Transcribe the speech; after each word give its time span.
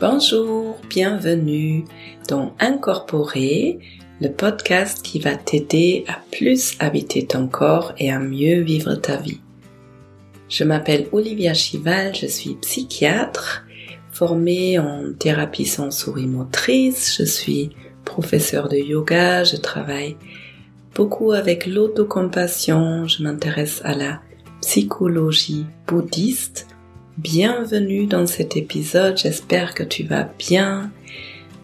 Bonjour, 0.00 0.78
bienvenue 0.88 1.84
dans 2.26 2.54
Incorporer, 2.58 3.80
le 4.22 4.30
podcast 4.30 5.02
qui 5.02 5.18
va 5.18 5.36
t'aider 5.36 6.06
à 6.08 6.18
plus 6.32 6.74
habiter 6.78 7.26
ton 7.26 7.46
corps 7.46 7.92
et 7.98 8.10
à 8.10 8.18
mieux 8.18 8.62
vivre 8.62 8.94
ta 8.94 9.18
vie. 9.18 9.42
Je 10.48 10.64
m'appelle 10.64 11.08
Olivia 11.12 11.52
Chival, 11.52 12.14
je 12.14 12.24
suis 12.24 12.54
psychiatre, 12.62 13.66
formée 14.10 14.78
en 14.78 15.12
thérapie 15.18 15.66
sensorimotrice, 15.66 17.18
je 17.18 17.24
suis 17.24 17.68
professeur 18.06 18.70
de 18.70 18.78
yoga, 18.78 19.44
je 19.44 19.56
travaille 19.56 20.16
beaucoup 20.94 21.32
avec 21.32 21.66
l'autocompassion, 21.66 23.06
je 23.06 23.22
m'intéresse 23.22 23.82
à 23.84 23.94
la 23.94 24.22
psychologie 24.62 25.66
bouddhiste. 25.86 26.69
Bienvenue 27.22 28.06
dans 28.06 28.26
cet 28.26 28.56
épisode, 28.56 29.18
j'espère 29.18 29.74
que 29.74 29.82
tu 29.82 30.04
vas 30.04 30.30
bien. 30.38 30.90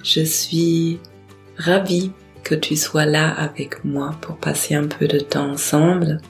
Je 0.04 0.20
suis 0.20 0.98
ravie 1.56 2.10
que 2.44 2.54
tu 2.54 2.76
sois 2.76 3.06
là 3.06 3.30
avec 3.30 3.82
moi 3.82 4.14
pour 4.20 4.36
passer 4.36 4.74
un 4.74 4.86
peu 4.86 5.08
de 5.08 5.18
temps 5.18 5.52
ensemble. 5.52 6.20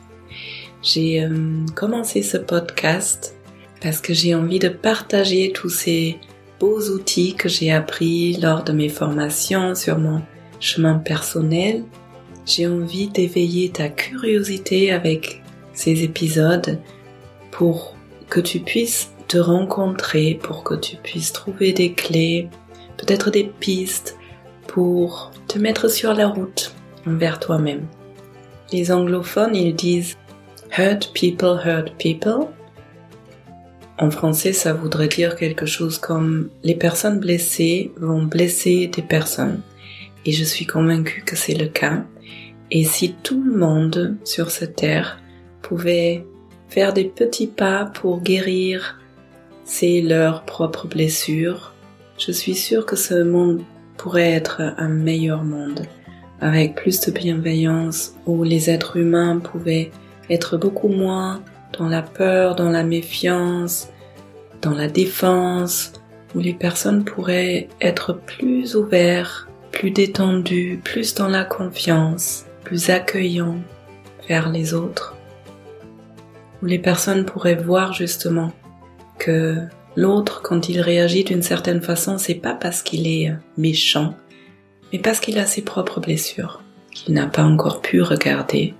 J'ai 0.81 1.25
euh, 1.25 1.67
commencé 1.75 2.23
ce 2.23 2.37
podcast 2.37 3.35
parce 3.81 4.01
que 4.01 4.15
j'ai 4.15 4.33
envie 4.37 4.61
de 4.61 4.69
partager 4.69 5.51
tous 5.53 5.71
ces 5.71 6.19
beaux 6.61 6.89
outils 6.91 7.35
que 7.35 7.49
j'ai 7.49 7.73
appris 7.73 8.35
lors 8.35 8.63
de 8.63 8.71
mes 8.71 8.89
formations 8.89 9.75
sur 9.75 9.99
mon 9.99 10.23
chemin 10.61 10.99
personnel. 10.99 11.83
J'ai 12.47 12.69
envie 12.69 13.09
d'éveiller 13.09 13.71
ta 13.71 13.89
curiosité 13.89 14.93
avec 14.93 15.43
ces 15.73 16.05
épisodes 16.05 16.79
pour 17.51 17.97
que 18.29 18.39
tu 18.39 18.61
puisses 18.61 19.11
te 19.29 19.39
rencontrer, 19.39 20.39
pour 20.43 20.65
que 20.65 20.75
tu 20.75 20.97
puisses 20.97 21.33
trouver 21.33 21.73
des 21.73 21.93
clés, 21.93 22.49
peut-être 22.97 23.31
des 23.31 23.45
pistes 23.45 24.17
pour 24.67 25.33
te 25.49 25.59
mettre 25.59 25.89
sur 25.89 26.15
la 26.15 26.29
route 26.29 26.75
envers 27.07 27.39
toi-même. 27.39 27.87
Les 28.73 28.91
anglophones, 28.91 29.55
ils 29.55 29.75
disent 29.75 30.17
Hurt 30.77 31.13
people 31.15 31.61
hurt 31.65 31.93
people. 31.99 32.49
En 33.99 34.11
français, 34.11 34.53
ça 34.53 34.75
voudrait 34.75 35.09
dire 35.09 35.37
quelque 35.37 35.67
chose 35.67 35.99
comme 35.99 36.51
les 36.63 36.75
personnes 36.75 37.21
blessées 37.21 37.93
vont 37.97 38.25
blesser 38.25 38.89
des 38.89 39.03
personnes. 39.03 39.63
Et 40.25 40.33
je 40.33 40.45
suis 40.45 40.67
convaincue 40.67 41.23
que 41.23 41.37
c'est 41.37 41.55
le 41.55 41.69
cas. 41.69 42.05
Et 42.71 42.85
si 42.85 43.15
tout 43.23 43.43
le 43.43 43.57
monde 43.57 44.17
sur 44.25 44.51
cette 44.51 44.77
terre 44.77 45.23
pouvaient 45.63 46.27
faire 46.69 46.93
des 46.93 47.05
petits 47.05 47.47
pas 47.47 47.85
pour 47.87 48.21
guérir 48.21 48.99
ces 49.67 50.01
leurs 50.01 50.45
propres 50.45 50.87
blessures, 50.87 51.75
je 52.19 52.31
suis 52.31 52.55
sûre 52.55 52.87
que 52.87 52.97
ce 52.97 53.23
monde 53.23 53.63
pourrait 53.97 54.31
être 54.31 54.63
un 54.79 54.89
meilleur 54.89 55.43
monde, 55.43 55.87
avec 56.41 56.77
plus 56.77 57.01
de 57.01 57.11
bienveillance, 57.11 58.15
où 58.27 58.45
les 58.45 58.71
êtres 58.71 58.97
humains 58.97 59.39
pouvaient 59.41 59.91
être 60.31 60.57
beaucoup 60.57 60.89
moins 60.89 61.43
dans 61.79 61.89
la 61.89 62.01
peur, 62.01 62.55
dans 62.55 62.71
la 62.71 62.85
méfiance, 62.85 63.89
dans 64.63 64.71
la 64.71 64.87
défense, 64.87 65.93
où 66.35 66.39
les 66.39 66.55
personnes 66.55 67.05
pourraient 67.05 67.69
être 67.81 68.13
plus 68.13 68.77
ouverts, 68.77 69.49
plus 69.73 69.91
détendus, 69.91 70.81
plus 70.85 71.15
dans 71.15 71.29
la 71.29 71.45
confiance, 71.45 72.45
plus 72.63 72.91
accueillants 72.91 73.59
vers 74.29 74.49
les 74.49 74.75
autres. 74.75 75.17
Où 76.63 76.67
les 76.67 76.79
personnes 76.79 77.25
pourraient 77.25 77.57
voir 77.57 77.93
justement 77.93 78.53
que 79.19 79.59
l'autre, 79.97 80.43
quand 80.43 80.69
il 80.69 80.81
réagit 80.81 81.25
d'une 81.25 81.43
certaine 81.43 81.83
façon, 81.83 82.19
c'est 82.19 82.35
pas 82.35 82.55
parce 82.55 82.83
qu'il 82.83 83.07
est 83.07 83.33
méchant, 83.57 84.15
mais 84.93 84.99
parce 84.99 85.21
qu'il 85.21 85.39
a 85.39 85.47
ses 85.47 85.63
propres 85.63 86.01
blessures 86.01 86.63
qu'il 86.93 87.15
n'a 87.15 87.27
pas 87.27 87.43
encore 87.43 87.83
pu 87.83 88.01
regarder 88.01 88.75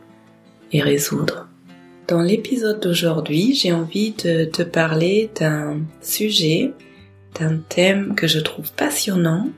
et 0.73 0.81
résoudre. 0.81 1.49
Dans 2.09 2.23
l'épisode 2.23 2.81
d'aujourd'hui, 2.81 3.55
j'ai 3.55 3.73
envie 3.73 4.13
de 4.13 4.45
te 4.45 4.63
parler 4.63 5.31
d'un 5.39 5.81
sujet, 6.01 6.73
d'un 7.39 7.59
thème 7.69 8.15
que 8.15 8.27
je 8.27 8.39
trouve 8.39 8.73
passionnant. 8.73 9.49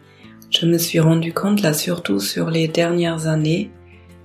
Je 0.51 0.67
me 0.67 0.79
suis 0.79 0.99
rendu 0.99 1.33
compte 1.33 1.63
là 1.63 1.73
surtout 1.73 2.21
sur 2.21 2.51
les 2.51 2.67
dernières 2.67 3.27
années 3.27 3.71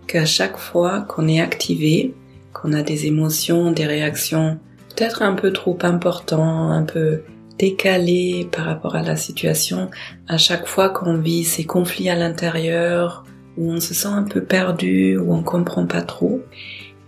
qu'à 0.08 0.26
chaque 0.26 0.58
fois 0.58 1.02
qu'on 1.02 1.28
est 1.28 1.42
activé 1.42 2.14
qu'on 2.54 2.72
a 2.72 2.84
des 2.84 3.08
émotions, 3.08 3.72
des 3.72 3.86
réactions 3.86 4.60
peut-être 4.96 5.22
un 5.22 5.34
peu 5.34 5.52
trop 5.52 5.78
importantes, 5.84 6.72
un 6.72 6.84
peu 6.84 7.24
décalées 7.58 8.48
par 8.52 8.66
rapport 8.66 8.96
à 8.96 9.04
la 9.04 9.16
situation, 9.16 9.90
à 10.28 10.38
chaque 10.38 10.68
fois 10.68 10.90
qu'on 10.90 11.18
vit 11.18 11.44
ces 11.44 11.66
conflits 11.66 12.10
à 12.10 12.16
l'intérieur, 12.16 13.26
où 13.58 13.72
on 13.72 13.80
se 13.80 13.94
sent 13.94 14.08
un 14.08 14.24
peu 14.24 14.44
perdu, 14.44 15.18
où 15.18 15.34
on 15.34 15.44
comprend 15.44 15.86
pas 15.86 16.02
trop, 16.02 16.42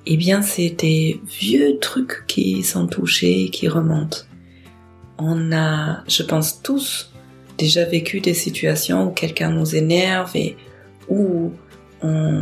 eh 0.06 0.18
bien 0.18 0.42
c'est 0.42 0.70
des 0.70 1.20
vieux 1.26 1.80
trucs 1.80 2.26
qui 2.28 2.64
sont 2.64 2.88
touchés, 2.88 3.50
qui 3.50 3.68
remontent. 3.68 4.20
On 5.18 5.52
a, 5.52 6.04
je 6.08 6.24
pense 6.24 6.62
tous, 6.62 7.12
déjà 7.58 7.86
vécu 7.86 8.20
des 8.20 8.34
situations 8.34 9.08
où 9.08 9.12
quelqu'un 9.12 9.50
nous 9.50 9.76
énerve 9.76 10.36
et 10.36 10.58
où 11.10 11.52
on 12.02 12.42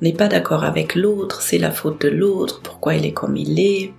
n'est 0.00 0.14
pas 0.14 0.26
d'accord 0.26 0.64
avec 0.64 0.94
l'autre, 0.94 1.42
c'est 1.42 1.58
la 1.58 1.70
faute 1.70 2.00
de 2.00 2.08
l'autre, 2.08 2.60
pourquoi 2.62 2.94
il 2.94 3.04
est 3.06 3.12
comme 3.12 3.36
il 3.36 3.60
est, 3.60 3.92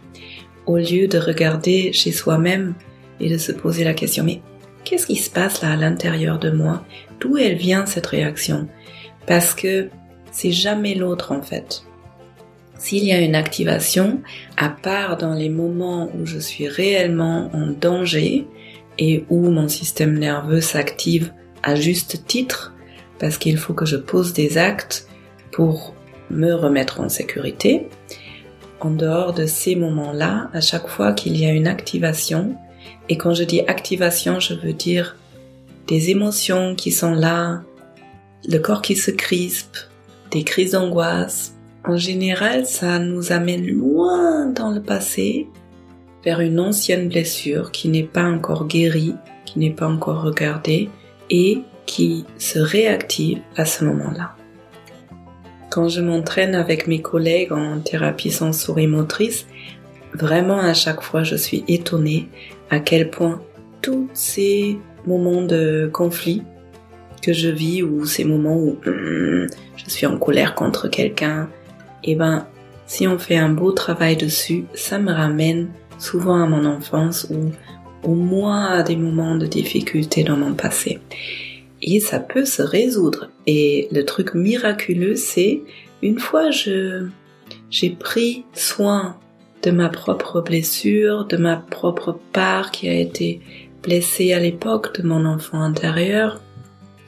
au 0.68 0.78
lieu 0.78 1.08
de 1.08 1.18
regarder 1.18 1.92
chez 1.94 2.12
soi-même 2.12 2.76
et 3.20 3.30
de 3.30 3.38
se 3.38 3.52
poser 3.52 3.84
la 3.84 3.94
question, 3.94 4.24
mais 4.24 4.42
qu'est-ce 4.84 5.08
qui 5.08 5.16
se 5.16 5.30
passe 5.30 5.62
là 5.62 5.72
à 5.72 5.76
l'intérieur 5.76 6.38
de 6.38 6.52
moi? 6.52 6.86
D'où 7.20 7.38
elle 7.38 7.56
vient 7.56 7.86
cette 7.86 8.06
réaction? 8.06 8.68
Parce 9.26 9.56
que 9.56 9.90
c'est 10.32 10.52
jamais 10.52 10.94
l'autre 10.94 11.32
en 11.32 11.42
fait. 11.42 11.84
S'il 12.78 13.06
y 13.06 13.12
a 13.12 13.22
une 13.22 13.34
activation, 13.34 14.22
à 14.56 14.70
part 14.70 15.18
dans 15.18 15.34
les 15.34 15.50
moments 15.50 16.12
où 16.14 16.26
je 16.26 16.38
suis 16.38 16.68
réellement 16.68 17.50
en 17.54 17.68
danger 17.68 18.46
et 19.00 19.26
où 19.30 19.50
mon 19.50 19.68
système 19.68 20.18
nerveux 20.18 20.62
s'active 20.62 21.34
à 21.64 21.74
juste 21.76 22.26
titre, 22.28 22.76
parce 23.20 23.38
qu'il 23.38 23.58
faut 23.58 23.74
que 23.74 23.86
je 23.86 23.96
pose 23.96 24.34
des 24.34 24.60
actes 24.60 25.08
pour 25.52 25.96
me 26.30 26.54
remettre 26.54 27.00
en 27.00 27.10
sécurité. 27.10 27.88
En 28.80 28.92
dehors 28.92 29.34
de 29.34 29.46
ces 29.46 29.76
moments-là, 29.76 30.50
à 30.54 30.62
chaque 30.62 30.88
fois 30.88 31.14
qu'il 31.14 31.36
y 31.36 31.46
a 31.46 31.52
une 31.52 31.68
activation, 31.68 32.56
et 33.10 33.18
quand 33.18 33.34
je 33.34 33.44
dis 33.44 33.62
activation, 33.62 34.40
je 34.40 34.54
veux 34.54 34.74
dire 34.74 35.16
des 35.88 36.10
émotions 36.12 36.76
qui 36.76 36.92
sont 36.92 37.14
là, 37.14 37.62
le 38.48 38.60
corps 38.60 38.82
qui 38.82 38.96
se 38.96 39.12
crispe, 39.12 39.78
des 40.32 40.44
crises 40.44 40.72
d'angoisse. 40.72 41.54
En 41.86 41.98
général, 41.98 42.66
ça 42.66 43.00
nous 43.00 43.32
amène 43.32 43.66
loin 43.66 44.48
dans 44.48 44.72
le 44.72 44.82
passé, 44.82 45.48
vers 46.24 46.42
une 46.42 46.60
ancienne 46.60 47.08
blessure 47.08 47.72
qui 47.72 47.88
n'est 47.88 48.04
pas 48.04 48.26
encore 48.26 48.68
guérie, 48.68 49.16
qui 49.46 49.60
n'est 49.60 49.72
pas 49.72 49.88
encore 49.88 50.22
regardée, 50.22 50.90
et 51.30 51.62
qui 51.86 52.26
se 52.38 52.60
réactive 52.60 53.40
à 53.56 53.66
ce 53.66 53.86
moment-là. 53.86 54.36
Quand 55.70 55.90
je 55.90 56.02
m'entraîne 56.02 56.56
avec 56.56 56.88
mes 56.88 57.02
collègues 57.02 57.52
en 57.52 57.80
thérapie 57.80 58.32
sensorimotrice, 58.32 59.46
vraiment 60.14 60.60
à 60.60 60.74
chaque 60.74 61.02
fois 61.02 61.24
je 61.24 61.36
suis 61.36 61.64
étonnée 61.68 62.30
à 62.70 62.80
quel 62.80 63.10
point 63.10 63.42
tous 63.82 64.08
ces 64.14 64.78
moments 65.06 65.42
de 65.42 65.90
conflit 65.92 66.44
que 67.22 67.34
je 67.34 67.50
vis 67.50 67.84
ou 67.84 68.06
ces 68.06 68.24
moments 68.24 68.56
où 68.56 68.78
hum, 68.86 69.48
je 69.76 69.90
suis 69.90 70.06
en 70.06 70.18
colère 70.18 70.56
contre 70.56 70.88
quelqu'un, 70.88 71.50
et 72.04 72.12
eh 72.12 72.16
ben 72.16 72.48
si 72.86 73.08
on 73.08 73.20
fait 73.20 73.38
un 73.38 73.50
beau 73.50 73.72
travail 73.74 74.16
dessus, 74.16 74.66
ça 74.74 74.98
me 74.98 75.12
ramène 75.12 75.68
souvent 75.98 76.42
à 76.42 76.48
mon 76.48 76.66
enfance 76.66 77.28
ou 77.30 77.52
au 78.04 78.16
moins 78.16 78.68
à 78.68 78.84
des 78.84 78.96
moments 78.96 79.36
de 79.36 79.46
difficulté 79.46 80.24
dans 80.24 80.38
mon 80.38 80.54
passé 80.54 81.00
et 81.82 82.00
ça 82.00 82.20
peut 82.20 82.46
se 82.46 82.62
résoudre. 82.62 83.30
Et 83.46 83.88
le 83.92 84.04
truc 84.04 84.34
miraculeux, 84.34 85.16
c'est 85.16 85.62
une 86.02 86.20
fois 86.20 86.52
je 86.52 87.08
j'ai 87.70 87.90
pris 87.90 88.46
soin 88.54 89.18
de 89.64 89.72
ma 89.72 89.90
propre 89.90 90.42
blessure, 90.42 91.26
de 91.26 91.38
ma 91.38 91.58
propre 91.58 92.18
part 92.34 92.72
qui 92.72 92.88
a 92.88 92.94
été 92.94 93.42
blessée 93.84 94.34
à 94.34 94.40
l'époque 94.40 95.00
de 95.00 95.08
mon 95.08 95.26
enfant 95.26 95.62
intérieur, 95.62 96.42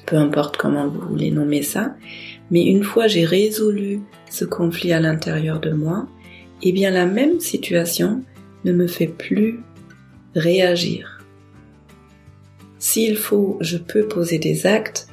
peu 0.05 0.15
importe 0.17 0.57
comment 0.57 0.87
vous 0.87 1.01
voulez 1.01 1.31
nommer 1.31 1.61
ça, 1.61 1.95
mais 2.51 2.65
une 2.65 2.83
fois 2.83 3.07
j'ai 3.07 3.25
résolu 3.25 4.01
ce 4.29 4.45
conflit 4.45 4.93
à 4.93 4.99
l'intérieur 4.99 5.59
de 5.59 5.71
moi, 5.71 6.07
eh 6.61 6.71
bien 6.71 6.91
la 6.91 7.05
même 7.05 7.39
situation 7.39 8.23
ne 8.65 8.71
me 8.71 8.87
fait 8.87 9.07
plus 9.07 9.59
réagir. 10.35 11.18
S'il 12.79 13.17
faut, 13.17 13.57
je 13.61 13.77
peux 13.77 14.07
poser 14.07 14.39
des 14.39 14.65
actes, 14.65 15.07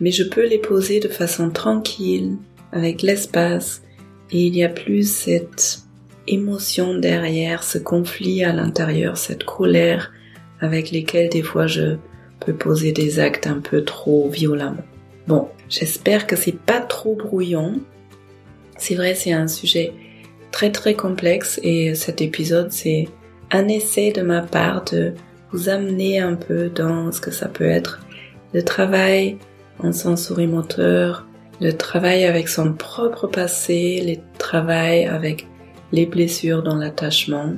mais 0.00 0.10
je 0.10 0.24
peux 0.24 0.46
les 0.46 0.58
poser 0.58 0.98
de 0.98 1.08
façon 1.08 1.50
tranquille, 1.50 2.36
avec 2.72 3.02
l'espace, 3.02 3.82
et 4.30 4.46
il 4.46 4.56
y 4.56 4.64
a 4.64 4.68
plus 4.68 5.08
cette 5.08 5.82
émotion 6.26 6.94
derrière, 6.94 7.62
ce 7.62 7.78
conflit 7.78 8.42
à 8.44 8.52
l'intérieur, 8.52 9.16
cette 9.16 9.44
colère 9.44 10.12
avec 10.60 10.90
lesquelles 10.90 11.28
des 11.28 11.42
fois 11.42 11.66
je 11.66 11.96
peut 12.40 12.54
poser 12.54 12.92
des 12.92 13.20
actes 13.20 13.46
un 13.46 13.60
peu 13.60 13.84
trop 13.84 14.28
violemment. 14.28 14.82
Bon, 15.26 15.48
j'espère 15.68 16.26
que 16.26 16.34
c'est 16.34 16.58
pas 16.58 16.80
trop 16.80 17.14
brouillon. 17.14 17.80
C'est 18.78 18.94
vrai, 18.94 19.14
c'est 19.14 19.32
un 19.32 19.48
sujet 19.48 19.92
très 20.50 20.72
très 20.72 20.94
complexe 20.94 21.60
et 21.62 21.94
cet 21.94 22.20
épisode 22.20 22.72
c'est 22.72 23.08
un 23.50 23.68
essai 23.68 24.12
de 24.12 24.22
ma 24.22 24.42
part 24.42 24.84
de 24.84 25.12
vous 25.52 25.68
amener 25.68 26.20
un 26.20 26.34
peu 26.34 26.68
dans 26.68 27.12
ce 27.12 27.20
que 27.20 27.30
ça 27.30 27.48
peut 27.48 27.64
être 27.64 28.00
le 28.54 28.62
travail 28.62 29.38
en 29.78 29.92
sensorimoteur, 29.92 31.26
le 31.60 31.72
travail 31.72 32.24
avec 32.24 32.48
son 32.48 32.72
propre 32.72 33.26
passé, 33.26 34.02
le 34.06 34.38
travail 34.38 35.04
avec 35.06 35.46
les 35.92 36.06
blessures 36.06 36.62
dans 36.62 36.76
l'attachement. 36.76 37.54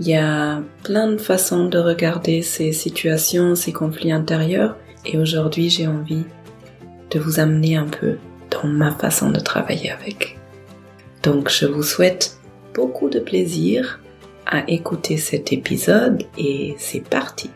Il 0.00 0.08
y 0.08 0.16
a 0.16 0.62
plein 0.82 1.12
de 1.12 1.18
façons 1.18 1.68
de 1.68 1.78
regarder 1.78 2.42
ces 2.42 2.72
situations, 2.72 3.54
ces 3.54 3.72
conflits 3.72 4.12
intérieurs 4.12 4.76
et 5.04 5.18
aujourd'hui 5.18 5.70
j'ai 5.70 5.86
envie 5.86 6.24
de 7.10 7.18
vous 7.18 7.38
amener 7.38 7.76
un 7.76 7.86
peu 7.86 8.16
dans 8.50 8.66
ma 8.66 8.92
façon 8.92 9.30
de 9.30 9.38
travailler 9.38 9.90
avec. 9.90 10.38
Donc 11.22 11.48
je 11.50 11.66
vous 11.66 11.82
souhaite 11.82 12.38
beaucoup 12.74 13.08
de 13.08 13.20
plaisir 13.20 14.00
à 14.46 14.68
écouter 14.68 15.16
cet 15.16 15.52
épisode 15.52 16.24
et 16.38 16.74
c'est 16.78 17.06
parti. 17.08 17.50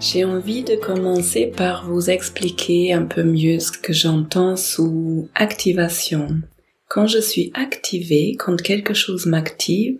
J'ai 0.00 0.24
envie 0.24 0.62
de 0.62 0.74
commencer 0.74 1.46
par 1.46 1.88
vous 1.88 2.10
expliquer 2.10 2.92
un 2.92 3.06
peu 3.06 3.22
mieux 3.22 3.60
ce 3.60 3.72
que 3.72 3.92
j'entends 3.92 4.56
sous 4.56 5.28
activation. 5.34 6.40
Quand 6.88 7.06
je 7.06 7.20
suis 7.20 7.50
activé, 7.54 8.36
quand 8.38 8.60
quelque 8.60 8.94
chose 8.94 9.24
m'active, 9.24 9.98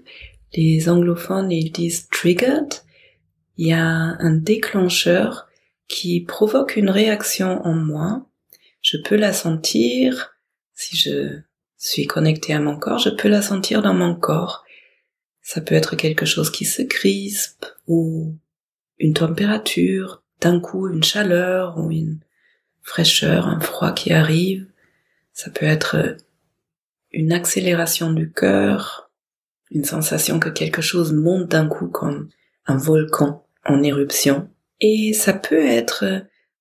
les 0.55 0.89
anglophones 0.91 1.51
ils 1.51 1.71
disent 1.71 2.09
triggered, 2.11 2.75
il 3.57 3.69
y 3.69 3.73
a 3.73 3.87
un 3.87 4.33
déclencheur 4.33 5.49
qui 5.93 6.23
provoque 6.23 6.77
une 6.77 6.89
réaction 6.89 7.65
en 7.67 7.75
moi. 7.75 8.27
Je 8.81 8.97
peux 8.97 9.15
la 9.15 9.35
sentir, 9.35 10.35
si 10.75 10.97
je 10.97 11.41
suis 11.77 12.07
connecté 12.07 12.55
à 12.55 12.61
mon 12.61 12.79
corps, 12.79 12.99
je 12.99 13.11
peux 13.11 13.29
la 13.29 13.43
sentir 13.43 13.83
dans 13.83 13.93
mon 13.93 14.15
corps. 14.15 14.65
Ça 15.43 15.61
peut 15.61 15.75
être 15.75 15.95
quelque 15.95 16.25
chose 16.25 16.51
qui 16.51 16.65
se 16.65 16.81
crispe 16.81 17.67
ou 17.87 18.35
une 18.99 19.13
température, 19.13 20.23
d'un 20.41 20.61
coup 20.61 20.89
une 20.89 21.05
chaleur 21.05 21.77
ou 21.77 21.91
une 21.91 22.21
fraîcheur, 22.81 23.47
un 23.47 23.61
froid 23.61 23.93
qui 23.93 24.15
arrive. 24.15 24.67
Ça 25.35 25.51
peut 25.51 25.67
être 25.67 26.17
une 27.11 27.33
accélération 27.33 28.15
du 28.15 28.33
cœur, 28.33 29.11
une 29.71 29.85
sensation 29.85 30.41
que 30.41 30.49
quelque 30.49 30.81
chose 30.81 31.13
monte 31.13 31.49
d'un 31.49 31.69
coup 31.69 31.89
comme 31.89 32.31
un 32.65 32.79
volcan 32.79 33.47
en 33.67 33.83
éruption. 33.83 34.49
Et 34.83 35.13
ça 35.15 35.33
peut 35.33 35.65
être 35.65 36.05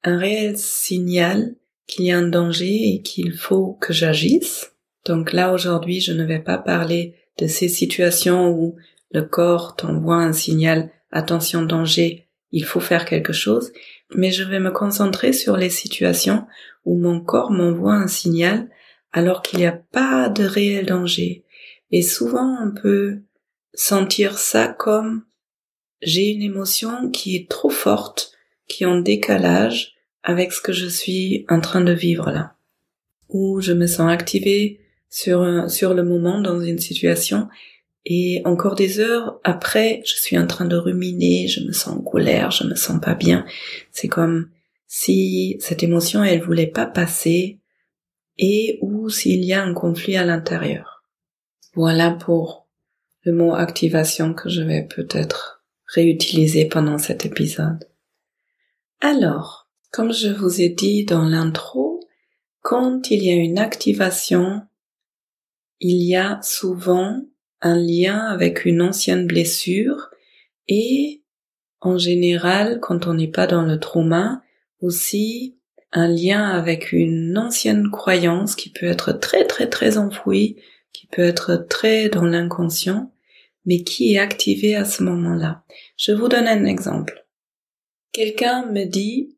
un 0.04 0.18
réel 0.18 0.58
signal 0.58 1.56
qu'il 1.88 2.06
y 2.06 2.12
a 2.12 2.18
un 2.18 2.28
danger 2.28 2.94
et 2.94 3.02
qu'il 3.02 3.34
faut 3.34 3.74
que 3.82 3.94
j'agisse. 3.94 4.74
Donc 5.06 5.34
là 5.34 5.54
aujourd'hui 5.54 6.00
je 6.00 6.14
ne 6.14 6.24
vais 6.24 6.40
pas 6.40 6.60
parler 6.60 7.16
de 7.40 7.48
ces 7.48 7.68
situations 7.68 8.50
où 8.50 8.76
le 9.12 9.24
corps 9.24 9.76
t'envoie 9.76 10.18
un 10.18 10.34
signal 10.34 10.92
attention 11.12 11.64
danger, 11.64 12.28
il 12.52 12.64
faut 12.64 12.80
faire 12.80 13.06
quelque 13.06 13.34
chose, 13.34 13.74
mais 14.16 14.32
je 14.32 14.44
vais 14.44 14.60
me 14.60 14.72
concentrer 14.72 15.34
sur 15.34 15.58
les 15.58 15.70
situations 15.70 16.46
où 16.86 16.98
mon 16.98 17.20
corps 17.20 17.52
m'envoie 17.52 17.96
un 17.96 18.08
signal 18.08 18.70
alors 19.12 19.42
qu'il 19.42 19.60
n'y 19.60 19.66
a 19.66 19.82
pas 19.92 20.30
de 20.30 20.44
réel 20.44 20.86
danger. 20.86 21.44
Et 21.90 22.04
souvent 22.04 22.58
on 22.64 22.72
peut 22.72 23.22
sentir 23.74 24.38
ça 24.38 24.68
comme 24.68 25.24
j'ai 26.02 26.30
une 26.30 26.42
émotion 26.42 27.10
qui 27.12 27.36
est 27.36 27.50
trop 27.50 27.70
forte, 27.70 28.32
qui 28.68 28.84
est 28.84 28.88
en 28.88 29.00
décalage 29.00 29.94
avec 30.24 30.52
ce 30.52 30.62
que 30.62 30.74
je 30.74 30.88
suis 30.88 31.46
en 31.50 31.62
train 31.62 31.82
de 31.82 31.92
vivre 31.92 32.32
là. 32.32 32.56
Ou 33.30 33.62
je 33.62 33.74
me 33.74 33.88
sens 33.88 34.12
activée 34.12 34.80
sur, 35.10 35.70
sur 35.70 35.94
le 35.94 36.04
moment 36.04 36.42
dans 36.42 36.62
une 36.62 36.80
situation 36.80 37.48
et 38.06 38.42
encore 38.46 38.76
des 38.76 39.00
heures 39.00 39.40
après, 39.44 40.02
je 40.06 40.16
suis 40.16 40.38
en 40.38 40.48
train 40.48 40.66
de 40.66 40.76
ruminer, 40.76 41.48
je 41.48 41.62
me 41.62 41.72
sens 41.72 42.00
en 42.00 42.02
colère, 42.02 42.50
je 42.52 42.66
me 42.66 42.76
sens 42.76 43.00
pas 43.00 43.14
bien. 43.14 43.46
C'est 43.92 44.08
comme 44.08 44.50
si 44.88 45.58
cette 45.60 45.84
émotion, 45.84 46.24
elle 46.24 46.42
voulait 46.42 46.68
pas 46.68 46.88
passer 46.88 47.60
et 48.38 48.80
ou 48.82 49.10
s'il 49.10 49.46
y 49.46 49.54
a 49.54 49.64
un 49.64 49.74
conflit 49.74 50.18
à 50.18 50.26
l'intérieur. 50.26 51.04
Voilà 51.76 52.12
pour 52.12 52.68
le 53.24 53.34
mot 53.34 53.54
activation 53.54 54.34
que 54.34 54.50
je 54.50 54.62
vais 54.62 54.84
peut-être 54.84 55.61
réutiliser 55.94 56.66
pendant 56.66 56.98
cet 56.98 57.26
épisode. 57.26 57.88
Alors, 59.02 59.70
comme 59.92 60.14
je 60.14 60.30
vous 60.30 60.62
ai 60.62 60.70
dit 60.70 61.06
dans 61.06 61.26
l'intro, 61.26 62.00
quand 62.62 63.12
il 63.12 63.24
y 63.24 63.32
a 63.32 63.36
une 63.36 63.60
activation, 63.60 64.62
il 65.80 66.04
y 66.04 66.16
a 66.16 66.40
souvent 66.44 67.22
un 67.62 67.76
lien 67.76 68.20
avec 68.20 68.66
une 68.66 68.82
ancienne 68.82 69.28
blessure 69.28 70.10
et 70.68 71.24
en 71.82 71.98
général, 71.98 72.80
quand 72.80 73.08
on 73.08 73.16
n'est 73.16 73.28
pas 73.28 73.48
dans 73.48 73.64
le 73.64 73.80
trauma, 73.80 74.44
aussi 74.82 75.58
un 75.92 76.08
lien 76.08 76.48
avec 76.48 76.92
une 76.92 77.38
ancienne 77.38 77.90
croyance 77.92 78.56
qui 78.56 78.70
peut 78.70 78.86
être 78.86 79.12
très 79.12 79.46
très 79.46 79.68
très 79.68 79.98
enfouie, 79.98 80.58
qui 80.94 81.08
peut 81.08 81.24
être 81.24 81.56
très 81.68 82.08
dans 82.08 82.26
l'inconscient, 82.26 83.12
mais 83.66 83.84
qui 83.84 84.14
est 84.14 84.20
activée 84.20 84.76
à 84.76 84.86
ce 84.86 85.04
moment-là? 85.04 85.64
Je 85.98 86.12
vous 86.12 86.28
donne 86.28 86.48
un 86.48 86.66
exemple. 86.66 87.26
Quelqu'un 88.12 88.66
me 88.66 88.86
dit, 88.86 89.38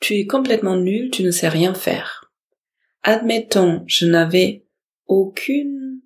tu 0.00 0.14
es 0.14 0.26
complètement 0.26 0.76
nul, 0.76 1.10
tu 1.10 1.22
ne 1.22 1.30
sais 1.30 1.48
rien 1.48 1.74
faire. 1.74 2.32
Admettons, 3.02 3.84
je 3.86 4.06
n'avais 4.06 4.64
aucune 5.06 6.00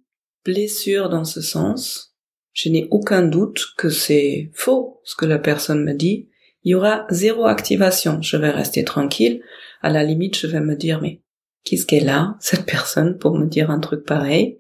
blessure 0.44 1.08
dans 1.08 1.25
ce 1.25 1.40
sens, 1.40 2.16
je 2.52 2.70
n'ai 2.70 2.88
aucun 2.90 3.23
doute 3.23 3.66
que 3.76 3.88
c'est 3.88 4.50
faux 4.52 5.00
ce 5.04 5.14
que 5.14 5.26
la 5.26 5.38
personne 5.38 5.85
me 5.85 5.94
dit. 5.94 6.28
Il 6.64 6.73
y 6.73 6.75
aura 6.75 7.06
zéro 7.08 7.47
activation. 7.47 8.20
Je 8.20 8.37
vais 8.37 8.50
rester 8.50 8.82
tranquille. 8.82 9.42
À 9.80 9.90
la 9.90 10.02
limite, 10.02 10.37
je 10.37 10.49
vais 10.49 10.61
me 10.61 10.75
dire, 10.75 11.00
mais 11.00 11.23
qu'est-ce 11.62 11.87
qu'elle 11.87 12.08
a, 12.08 12.37
cette 12.40 12.66
personne, 12.66 13.16
pour 13.16 13.38
me 13.38 13.47
dire 13.47 13.70
un 13.70 13.78
truc 13.78 14.04
pareil? 14.04 14.58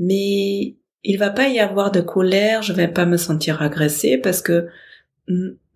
Mais 0.00 0.77
il 1.02 1.18
va 1.18 1.30
pas 1.30 1.48
y 1.48 1.58
avoir 1.60 1.90
de 1.90 2.00
colère, 2.00 2.62
je 2.62 2.72
vais 2.72 2.88
pas 2.88 3.06
me 3.06 3.16
sentir 3.16 3.62
agressée 3.62 4.18
parce 4.18 4.42
que, 4.42 4.68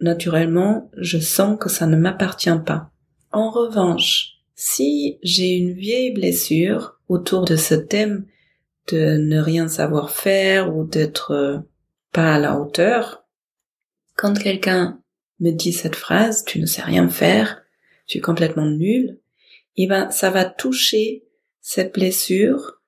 naturellement, 0.00 0.90
je 0.96 1.18
sens 1.18 1.58
que 1.58 1.68
ça 1.68 1.86
ne 1.86 1.96
m'appartient 1.96 2.50
pas. 2.64 2.90
En 3.30 3.50
revanche, 3.50 4.38
si 4.54 5.18
j'ai 5.22 5.56
une 5.56 5.72
vieille 5.72 6.12
blessure 6.12 7.00
autour 7.08 7.44
de 7.44 7.56
ce 7.56 7.74
thème 7.74 8.26
de 8.88 9.16
ne 9.16 9.40
rien 9.40 9.68
savoir 9.68 10.10
faire 10.10 10.74
ou 10.74 10.84
d'être 10.84 11.32
euh, 11.32 11.58
pas 12.12 12.34
à 12.34 12.38
la 12.38 12.58
hauteur. 12.58 13.24
Quand 14.16 14.34
quelqu'un 14.38 15.00
me 15.40 15.50
dit 15.50 15.72
cette 15.72 15.96
phrase, 15.96 16.44
tu 16.44 16.60
ne 16.60 16.66
sais 16.66 16.82
rien 16.82 17.08
faire, 17.08 17.62
tu 18.06 18.18
es 18.18 18.20
complètement 18.20 18.66
nul, 18.66 19.18
eh 19.76 19.86
ben, 19.86 20.10
ça 20.10 20.30
va 20.30 20.44
toucher 20.44 21.24
cette 21.60 21.94
blessure 21.94 22.82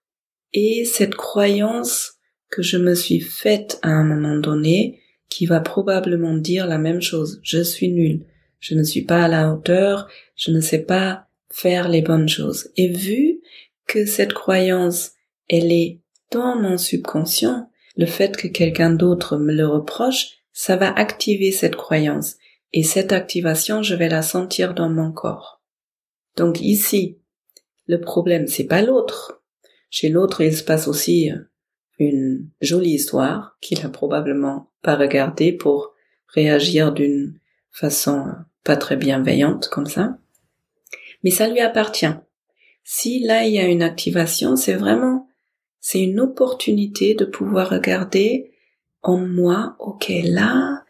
et 0.52 0.84
cette 0.84 1.14
croyance 1.14 2.13
que 2.54 2.62
je 2.62 2.76
me 2.76 2.94
suis 2.94 3.20
faite 3.20 3.78
à 3.82 3.88
un 3.88 4.04
moment 4.04 4.36
donné 4.36 5.00
qui 5.28 5.46
va 5.46 5.58
probablement 5.58 6.34
dire 6.34 6.66
la 6.66 6.78
même 6.78 7.02
chose. 7.02 7.40
Je 7.42 7.62
suis 7.62 7.90
nul. 7.90 8.24
Je 8.60 8.74
ne 8.74 8.84
suis 8.84 9.02
pas 9.02 9.24
à 9.24 9.28
la 9.28 9.52
hauteur. 9.52 10.08
Je 10.36 10.52
ne 10.52 10.60
sais 10.60 10.82
pas 10.82 11.26
faire 11.50 11.88
les 11.88 12.02
bonnes 12.02 12.28
choses. 12.28 12.70
Et 12.76 12.88
vu 12.88 13.40
que 13.86 14.06
cette 14.06 14.32
croyance 14.32 15.12
elle 15.48 15.72
est 15.72 16.00
dans 16.30 16.56
mon 16.56 16.78
subconscient. 16.78 17.68
Le 17.96 18.06
fait 18.06 18.36
que 18.36 18.48
quelqu'un 18.48 18.90
d'autre 18.90 19.36
me 19.36 19.52
le 19.52 19.66
reproche, 19.66 20.38
ça 20.52 20.76
va 20.76 20.92
activer 20.92 21.52
cette 21.52 21.76
croyance. 21.76 22.36
Et 22.72 22.82
cette 22.82 23.12
activation, 23.12 23.82
je 23.82 23.94
vais 23.94 24.08
la 24.08 24.22
sentir 24.22 24.74
dans 24.74 24.88
mon 24.88 25.12
corps. 25.12 25.62
Donc 26.36 26.60
ici, 26.60 27.18
le 27.86 28.00
problème, 28.00 28.46
c'est 28.46 28.64
pas 28.64 28.82
l'autre. 28.82 29.42
Chez 29.90 30.08
l'autre, 30.08 30.40
il 30.40 30.56
se 30.56 30.64
passe 30.64 30.88
aussi 30.88 31.30
une 31.98 32.48
jolie 32.60 32.92
histoire 32.92 33.56
qu'il 33.60 33.84
a 33.84 33.88
probablement 33.88 34.70
pas 34.82 34.96
regardée 34.96 35.52
pour 35.52 35.94
réagir 36.28 36.92
d'une 36.92 37.38
façon 37.70 38.26
pas 38.64 38.76
très 38.76 38.96
bienveillante 38.96 39.68
comme 39.68 39.86
ça. 39.86 40.18
Mais 41.22 41.30
ça 41.30 41.48
lui 41.48 41.60
appartient. 41.60 42.14
Si 42.82 43.20
là 43.20 43.44
il 43.44 43.54
y 43.54 43.58
a 43.58 43.66
une 43.66 43.82
activation, 43.82 44.56
c'est 44.56 44.74
vraiment 44.74 45.28
c'est 45.80 46.00
une 46.00 46.20
opportunité 46.20 47.14
de 47.14 47.26
pouvoir 47.26 47.68
regarder 47.68 48.52
en 49.02 49.18
moi, 49.18 49.76
ok, 49.78 50.10
là, 50.24 50.82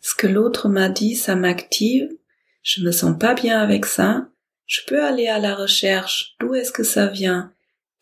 ce 0.00 0.14
que 0.14 0.26
l'autre 0.26 0.70
m'a 0.70 0.88
dit, 0.88 1.14
ça 1.14 1.36
m'active, 1.36 2.08
je 2.62 2.82
me 2.82 2.90
sens 2.90 3.18
pas 3.18 3.34
bien 3.34 3.60
avec 3.60 3.84
ça, 3.84 4.26
je 4.64 4.80
peux 4.86 5.04
aller 5.04 5.28
à 5.28 5.38
la 5.38 5.54
recherche 5.54 6.34
d'où 6.40 6.54
est-ce 6.54 6.72
que 6.72 6.82
ça 6.82 7.08
vient, 7.08 7.52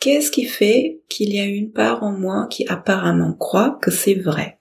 qu'est-ce 0.06 0.30
qui 0.30 0.44
fait 0.44 1.02
qu'il 1.08 1.34
y 1.34 1.40
a 1.40 1.44
une 1.44 1.72
part 1.72 2.04
en 2.04 2.12
moi 2.12 2.46
qui 2.48 2.64
apparemment 2.68 3.32
croit 3.32 3.76
que 3.82 3.90
c'est 3.90 4.14
vrai? 4.14 4.60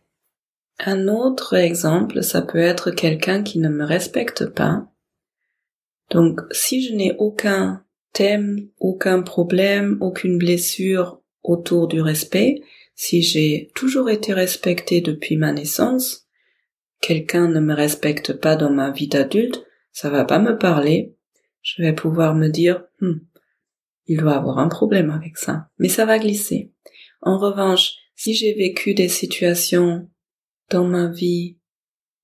Un 0.79 1.07
autre 1.07 1.53
exemple, 1.53 2.23
ça 2.23 2.41
peut 2.41 2.57
être 2.57 2.89
quelqu'un 2.89 3.43
qui 3.43 3.59
ne 3.59 3.69
me 3.69 3.85
respecte 3.85 4.47
pas. 4.47 4.87
Donc 6.09 6.41
si 6.49 6.81
je 6.83 6.95
n'ai 6.95 7.15
aucun 7.19 7.85
thème, 8.11 8.69
aucun 8.79 9.21
problème, 9.21 9.99
aucune 10.01 10.39
blessure 10.39 11.21
autour 11.43 11.87
du 11.87 12.01
respect, 12.01 12.63
si 12.95 13.21
j'ai 13.21 13.69
toujours 13.75 14.09
été 14.09 14.33
respecté 14.33 14.99
depuis 14.99 15.37
ma 15.37 15.51
naissance, 15.51 16.25
quelqu'un 17.01 17.49
ne 17.49 17.59
me 17.59 17.75
respecte 17.75 18.33
pas 18.33 18.55
dans 18.55 18.71
ma 18.71 18.89
vie 18.89 19.07
d'adulte, 19.07 19.63
ça 19.91 20.09
va 20.09 20.25
pas 20.25 20.39
me 20.39 20.57
parler. 20.57 21.13
Je 21.61 21.83
vais 21.83 21.93
pouvoir 21.93 22.33
me 22.33 22.47
dire, 22.47 22.83
hmm, 22.99 23.19
il 24.07 24.19
doit 24.19 24.35
avoir 24.35 24.59
un 24.59 24.67
problème 24.67 25.09
avec 25.09 25.37
ça. 25.37 25.69
Mais 25.79 25.89
ça 25.89 26.05
va 26.05 26.19
glisser. 26.19 26.71
En 27.21 27.37
revanche, 27.37 27.93
si 28.15 28.33
j'ai 28.33 28.53
vécu 28.53 28.93
des 28.93 29.09
situations 29.09 30.09
dans 30.69 30.85
ma 30.85 31.07
vie 31.07 31.57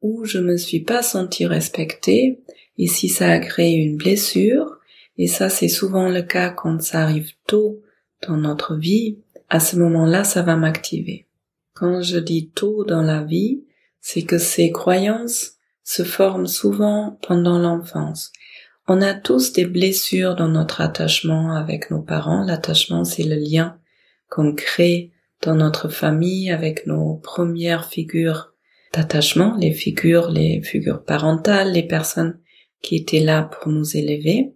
où 0.02 0.26
je 0.26 0.40
me 0.40 0.58
suis 0.58 0.80
pas 0.80 1.04
senti 1.04 1.46
respectée, 1.46 2.44
et 2.78 2.88
si 2.88 3.10
ça 3.10 3.30
a 3.30 3.40
créé 3.40 3.76
une 3.76 3.98
blessure, 3.98 4.80
et 5.18 5.28
ça 5.28 5.50
c'est 5.50 5.68
souvent 5.68 6.10
le 6.10 6.22
cas 6.22 6.50
quand 6.50 6.82
ça 6.82 7.02
arrive 7.02 7.32
tôt 7.46 7.82
dans 8.28 8.38
notre 8.38 8.76
vie, 8.76 9.20
à 9.50 9.60
ce 9.60 9.76
moment-là 9.76 10.24
ça 10.24 10.42
va 10.42 10.56
m'activer. 10.56 11.28
Quand 11.74 12.02
je 12.02 12.18
dis 12.18 12.50
tôt 12.50 12.84
dans 12.84 13.02
la 13.02 13.24
vie, 13.24 13.64
c'est 14.00 14.24
que 14.24 14.38
ces 14.38 14.72
croyances 14.72 15.54
se 15.84 16.04
forment 16.04 16.48
souvent 16.48 17.20
pendant 17.28 17.60
l'enfance. 17.60 18.32
On 18.94 19.02
a 19.02 19.14
tous 19.14 19.54
des 19.54 19.64
blessures 19.64 20.36
dans 20.36 20.50
notre 20.50 20.82
attachement 20.82 21.56
avec 21.56 21.92
nos 21.92 22.02
parents. 22.02 22.44
L'attachement, 22.44 23.06
c'est 23.06 23.24
le 23.24 23.38
lien 23.38 23.80
qu'on 24.30 24.54
crée 24.54 25.14
dans 25.42 25.56
notre 25.56 25.88
famille 25.88 26.52
avec 26.52 26.86
nos 26.88 27.16
premières 27.16 27.88
figures 27.88 28.52
d'attachement, 28.92 29.56
les 29.58 29.72
figures, 29.72 30.30
les 30.30 30.62
figures 30.62 31.06
parentales, 31.06 31.72
les 31.72 31.88
personnes 31.88 32.38
qui 32.82 32.98
étaient 32.98 33.22
là 33.22 33.44
pour 33.44 33.72
nous 33.72 33.96
élever. 33.96 34.56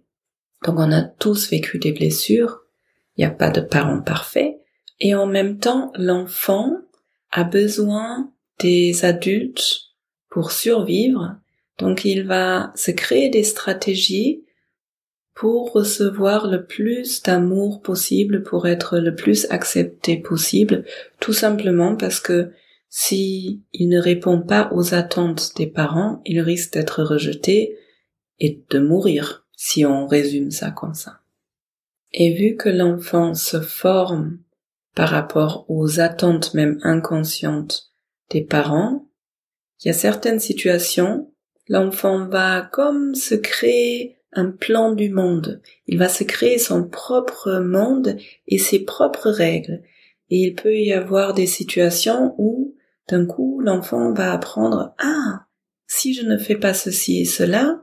Donc 0.66 0.74
on 0.80 0.92
a 0.92 1.00
tous 1.00 1.48
vécu 1.48 1.78
des 1.78 1.92
blessures. 1.92 2.60
Il 3.16 3.22
n'y 3.22 3.30
a 3.30 3.34
pas 3.34 3.48
de 3.48 3.62
parents 3.62 4.02
parfaits. 4.02 4.54
Et 5.00 5.14
en 5.14 5.24
même 5.24 5.58
temps, 5.58 5.92
l'enfant 5.94 6.72
a 7.30 7.42
besoin 7.42 8.30
des 8.58 9.06
adultes 9.06 9.94
pour 10.28 10.50
survivre. 10.52 11.36
Donc 11.78 12.04
il 12.04 12.26
va 12.26 12.72
se 12.74 12.90
créer 12.90 13.28
des 13.28 13.44
stratégies 13.44 14.44
pour 15.34 15.72
recevoir 15.72 16.48
le 16.48 16.64
plus 16.64 17.22
d'amour 17.22 17.82
possible, 17.82 18.42
pour 18.42 18.66
être 18.66 18.98
le 18.98 19.14
plus 19.14 19.46
accepté 19.50 20.16
possible, 20.16 20.84
tout 21.20 21.34
simplement 21.34 21.94
parce 21.94 22.20
que 22.20 22.52
si 22.88 23.62
il 23.74 23.90
ne 23.90 24.00
répond 24.00 24.40
pas 24.40 24.70
aux 24.72 24.94
attentes 24.94 25.52
des 25.56 25.66
parents, 25.66 26.22
il 26.24 26.40
risque 26.40 26.72
d'être 26.72 27.02
rejeté 27.02 27.76
et 28.38 28.64
de 28.70 28.78
mourir, 28.78 29.46
si 29.54 29.84
on 29.84 30.06
résume 30.06 30.50
ça 30.50 30.70
comme 30.70 30.94
ça. 30.94 31.20
Et 32.12 32.32
vu 32.32 32.56
que 32.56 32.70
l'enfant 32.70 33.34
se 33.34 33.60
forme 33.60 34.38
par 34.94 35.10
rapport 35.10 35.66
aux 35.68 36.00
attentes 36.00 36.54
même 36.54 36.78
inconscientes 36.82 37.92
des 38.30 38.42
parents, 38.42 39.06
il 39.84 39.88
y 39.88 39.90
a 39.90 39.94
certaines 39.94 40.40
situations, 40.40 41.30
l'enfant 41.68 42.28
va 42.28 42.68
comme 42.72 43.14
se 43.14 43.34
créer 43.34 44.16
un 44.32 44.50
plan 44.50 44.92
du 44.92 45.08
monde. 45.08 45.60
Il 45.86 45.98
va 45.98 46.08
se 46.08 46.24
créer 46.24 46.58
son 46.58 46.86
propre 46.88 47.58
monde 47.58 48.16
et 48.46 48.58
ses 48.58 48.80
propres 48.80 49.30
règles. 49.30 49.82
Et 50.30 50.38
il 50.38 50.54
peut 50.54 50.76
y 50.76 50.92
avoir 50.92 51.34
des 51.34 51.46
situations 51.46 52.34
où, 52.38 52.74
d'un 53.08 53.26
coup, 53.26 53.60
l'enfant 53.60 54.12
va 54.12 54.32
apprendre, 54.32 54.94
ah, 54.98 55.46
si 55.86 56.14
je 56.14 56.22
ne 56.22 56.36
fais 56.36 56.56
pas 56.56 56.74
ceci 56.74 57.20
et 57.20 57.24
cela, 57.24 57.80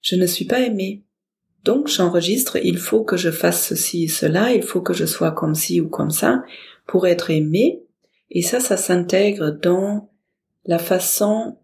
je 0.00 0.16
ne 0.16 0.26
suis 0.26 0.44
pas 0.44 0.60
aimé. 0.60 1.04
Donc 1.64 1.88
j'enregistre, 1.88 2.56
il 2.62 2.78
faut 2.78 3.02
que 3.02 3.16
je 3.16 3.30
fasse 3.30 3.66
ceci 3.66 4.04
et 4.04 4.08
cela, 4.08 4.52
il 4.52 4.62
faut 4.62 4.80
que 4.80 4.94
je 4.94 5.04
sois 5.04 5.32
comme 5.32 5.54
ci 5.54 5.80
ou 5.80 5.88
comme 5.88 6.10
ça 6.10 6.42
pour 6.86 7.06
être 7.06 7.30
aimé. 7.30 7.82
Et 8.30 8.42
ça, 8.42 8.60
ça 8.60 8.76
s'intègre 8.76 9.50
dans 9.50 10.10
la 10.64 10.78
façon 10.78 11.57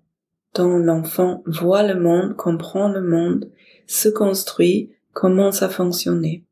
dont 0.54 0.78
l'enfant 0.78 1.42
voit 1.46 1.82
le 1.82 1.98
monde, 1.98 2.36
comprend 2.36 2.88
le 2.88 3.02
monde, 3.02 3.50
se 3.86 4.08
construit, 4.08 4.92
commence 5.12 5.62
à 5.62 5.68
fonctionner. 5.68 6.44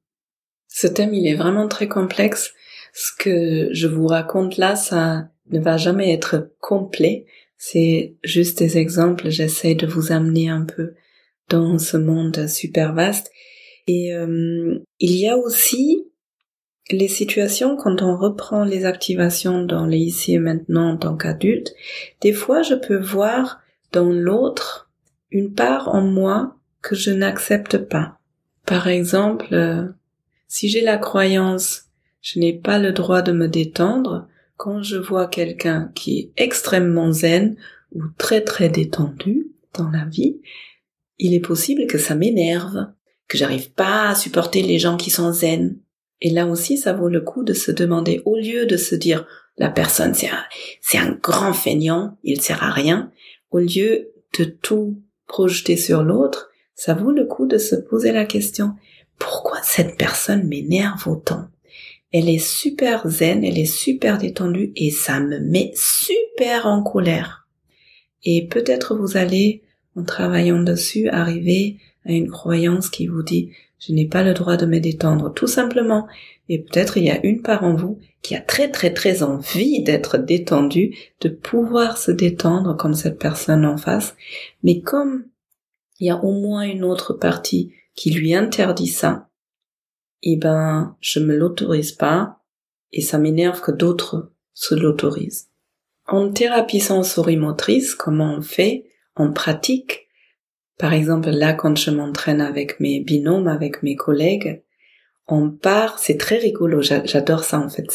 Ce 0.69 0.87
thème, 0.87 1.15
il 1.15 1.27
est 1.27 1.37
vraiment 1.37 1.69
très 1.69 1.89
complexe. 1.89 2.53
Ce 2.93 3.11
que 3.17 3.69
je 3.73 3.87
vous 3.87 4.07
raconte 4.07 4.57
là, 4.57 4.77
ça 4.77 5.29
ne 5.51 5.61
va 5.61 5.77
jamais 5.77 6.13
être 6.13 6.51
complet. 6.61 7.27
C'est 7.57 8.17
juste 8.25 8.59
des 8.59 8.79
exemples. 8.79 9.31
J'essaie 9.31 9.75
de 9.75 9.87
vous 9.87 10.13
amener 10.13 10.49
un 10.49 10.65
peu 10.65 10.95
dans 11.49 11.79
ce 11.79 11.97
monde 11.97 12.49
super 12.49 12.95
vaste. 12.95 13.31
Et 13.87 14.15
euh, 14.15 14.79
il 14.99 15.17
y 15.17 15.29
a 15.29 15.37
aussi 15.37 16.07
les 16.91 17.09
situations 17.09 17.77
quand 17.77 18.03
on 18.03 18.17
reprend 18.17 18.65
les 18.65 18.85
activations 18.85 19.63
dans 19.63 19.87
les 19.87 19.99
ici 19.99 20.35
et 20.35 20.39
maintenant 20.39 20.93
en 20.93 20.97
tant 20.97 21.17
qu'adulte. 21.17 21.75
Des 22.21 22.33
fois, 22.33 22.63
je 22.63 22.75
peux 22.75 22.99
voir 22.99 23.62
dans 23.93 24.11
l'autre 24.11 24.91
une 25.31 25.55
part 25.55 25.89
en 25.89 26.03
moi 26.03 26.57
que 26.83 26.95
je 26.95 27.11
n'accepte 27.11 27.79
pas. 27.79 28.19
Par 28.67 28.89
exemple, 28.89 29.49
euh, 29.53 29.87
si 30.49 30.69
j'ai 30.69 30.83
la 30.83 30.99
croyance 30.99 31.89
je 32.23 32.39
n'ai 32.39 32.53
pas 32.53 32.79
le 32.79 32.93
droit 32.93 33.21
de 33.21 33.33
me 33.33 33.49
détendre, 33.49 34.29
quand 34.57 34.83
je 34.83 34.97
vois 34.97 35.27
quelqu'un 35.27 35.91
qui 35.95 36.19
est 36.19 36.33
extrêmement 36.37 37.13
zen 37.13 37.57
ou 37.91 38.03
très 38.17 38.43
très 38.43 38.69
détendu 38.69 39.49
dans 39.75 39.91
la 39.91 40.05
vie, 40.05 40.41
il 41.19 41.35
est 41.35 41.41
possible 41.41 41.87
que 41.87 41.99
ça 41.99 42.15
m'énerve, 42.15 42.93
que 43.27 43.37
j'arrive 43.37 43.73
pas 43.73 44.09
à 44.09 44.15
supporter 44.15 44.63
les 44.63 44.79
gens 44.79 44.97
qui 44.97 45.11
sont 45.11 45.33
zen. 45.33 45.79
Et 46.21 46.31
là 46.31 46.47
aussi, 46.47 46.79
ça 46.79 46.93
vaut 46.93 47.09
le 47.09 47.21
coup 47.21 47.43
de 47.43 47.55
se 47.55 47.73
demander, 47.73 48.23
au 48.25 48.37
lieu 48.37 48.67
de 48.67 48.77
se 48.77 48.95
dire, 48.95 49.27
la 49.59 49.69
personne, 49.69 50.15
c'est 50.15 50.29
un, 50.29 51.09
un 51.09 51.19
grand 51.21 51.53
feignant, 51.53 52.17
il 52.23 52.41
sert 52.41 52.63
à 52.63 52.71
rien, 52.71 53.11
au 53.53 53.59
lieu 53.59 54.13
de 54.39 54.45
tout 54.45 55.01
projeter 55.27 55.77
sur 55.77 56.03
l'autre, 56.03 56.51
ça 56.75 56.95
vaut 56.95 57.13
le 57.13 57.27
coup 57.27 57.47
de 57.47 57.59
se 57.59 57.77
poser 57.77 58.13
la 58.13 58.25
question, 58.25 58.75
pourquoi 59.19 59.59
cette 59.63 59.97
personne 59.97 60.49
m'énerve 60.49 61.07
autant? 61.07 61.47
Elle 62.13 62.29
est 62.29 62.39
super 62.39 63.09
zen, 63.09 63.45
elle 63.45 63.59
est 63.59 63.65
super 63.65 64.19
détendue 64.19 64.73
et 64.77 64.91
ça 64.91 65.21
me 65.21 65.39
met 65.39 65.73
super 65.75 66.67
en 66.67 66.83
colère. 66.83 67.47
Et 68.25 68.47
peut-être 68.47 68.97
vous 68.97 69.17
allez, 69.17 69.63
en 69.97 70.05
travaillant 70.05 70.63
dessus, 70.63 71.09
arriver 71.09 71.79
à 72.05 72.13
une 72.13 72.31
croyance 72.31 72.91
qui 72.91 73.07
vous 73.07 73.23
dit 73.23 73.53
je 73.79 73.93
n'ai 73.93 74.07
pas 74.07 74.23
le 74.23 74.35
droit 74.35 74.57
de 74.57 74.67
me 74.67 74.79
détendre 74.79 75.33
tout 75.33 75.47
simplement. 75.47 76.07
Et 76.53 76.59
peut-être 76.59 76.99
il 76.99 77.05
y 77.05 77.11
a 77.11 77.25
une 77.25 77.41
part 77.41 77.65
en 77.65 77.75
vous 77.75 77.99
qui 78.21 78.37
a 78.37 78.41
très 78.43 78.71
très 78.71 78.93
très 78.93 79.23
envie 79.23 79.83
d'être 79.83 80.19
détendue, 80.19 80.95
de 81.23 81.31
pouvoir 81.31 81.97
se 81.97 82.11
détendre 82.11 82.77
comme 82.77 82.93
cette 82.93 83.19
personne 83.19 83.65
en 83.65 83.79
face. 83.79 84.15
Mais 84.63 84.83
comme 84.83 85.25
il 85.99 86.09
y 86.09 86.11
a 86.11 86.23
au 86.23 86.33
moins 86.33 86.65
une 86.65 86.85
autre 86.85 87.15
partie 87.15 87.73
qui 87.95 88.11
lui 88.11 88.35
interdit 88.35 88.89
ça, 88.89 89.31
eh 90.23 90.37
ben, 90.37 90.95
je 91.01 91.21
me 91.21 91.35
l'autorise 91.35 91.93
pas 91.93 92.43
et 92.93 93.01
ça 93.01 93.17
m'énerve 93.17 93.63
que 93.63 93.73
d'autres 93.73 94.31
se 94.53 94.75
l'autorisent. 94.75 95.49
En 96.07 96.31
thérapie 96.31 96.81
sensorimotrice, 96.81 97.95
comment 97.95 98.35
on 98.37 98.43
fait? 98.43 98.91
En 99.17 99.33
pratique? 99.33 100.07
Par 100.77 100.93
exemple, 100.93 101.31
là, 101.31 101.55
quand 101.55 101.79
je 101.79 101.91
m'entraîne 101.91 102.43
avec 102.43 102.79
mes 102.79 103.01
binômes, 103.01 103.49
avec 103.49 103.83
mes 103.83 103.97
collègues, 103.97 104.63
on 105.33 105.51
part, 105.51 105.99
c'est 105.99 106.19
très 106.19 106.37
rigolo, 106.37 106.83
j'adore 106.83 107.43
ça 107.43 107.59
en 107.59 107.71
fait, 107.71 107.91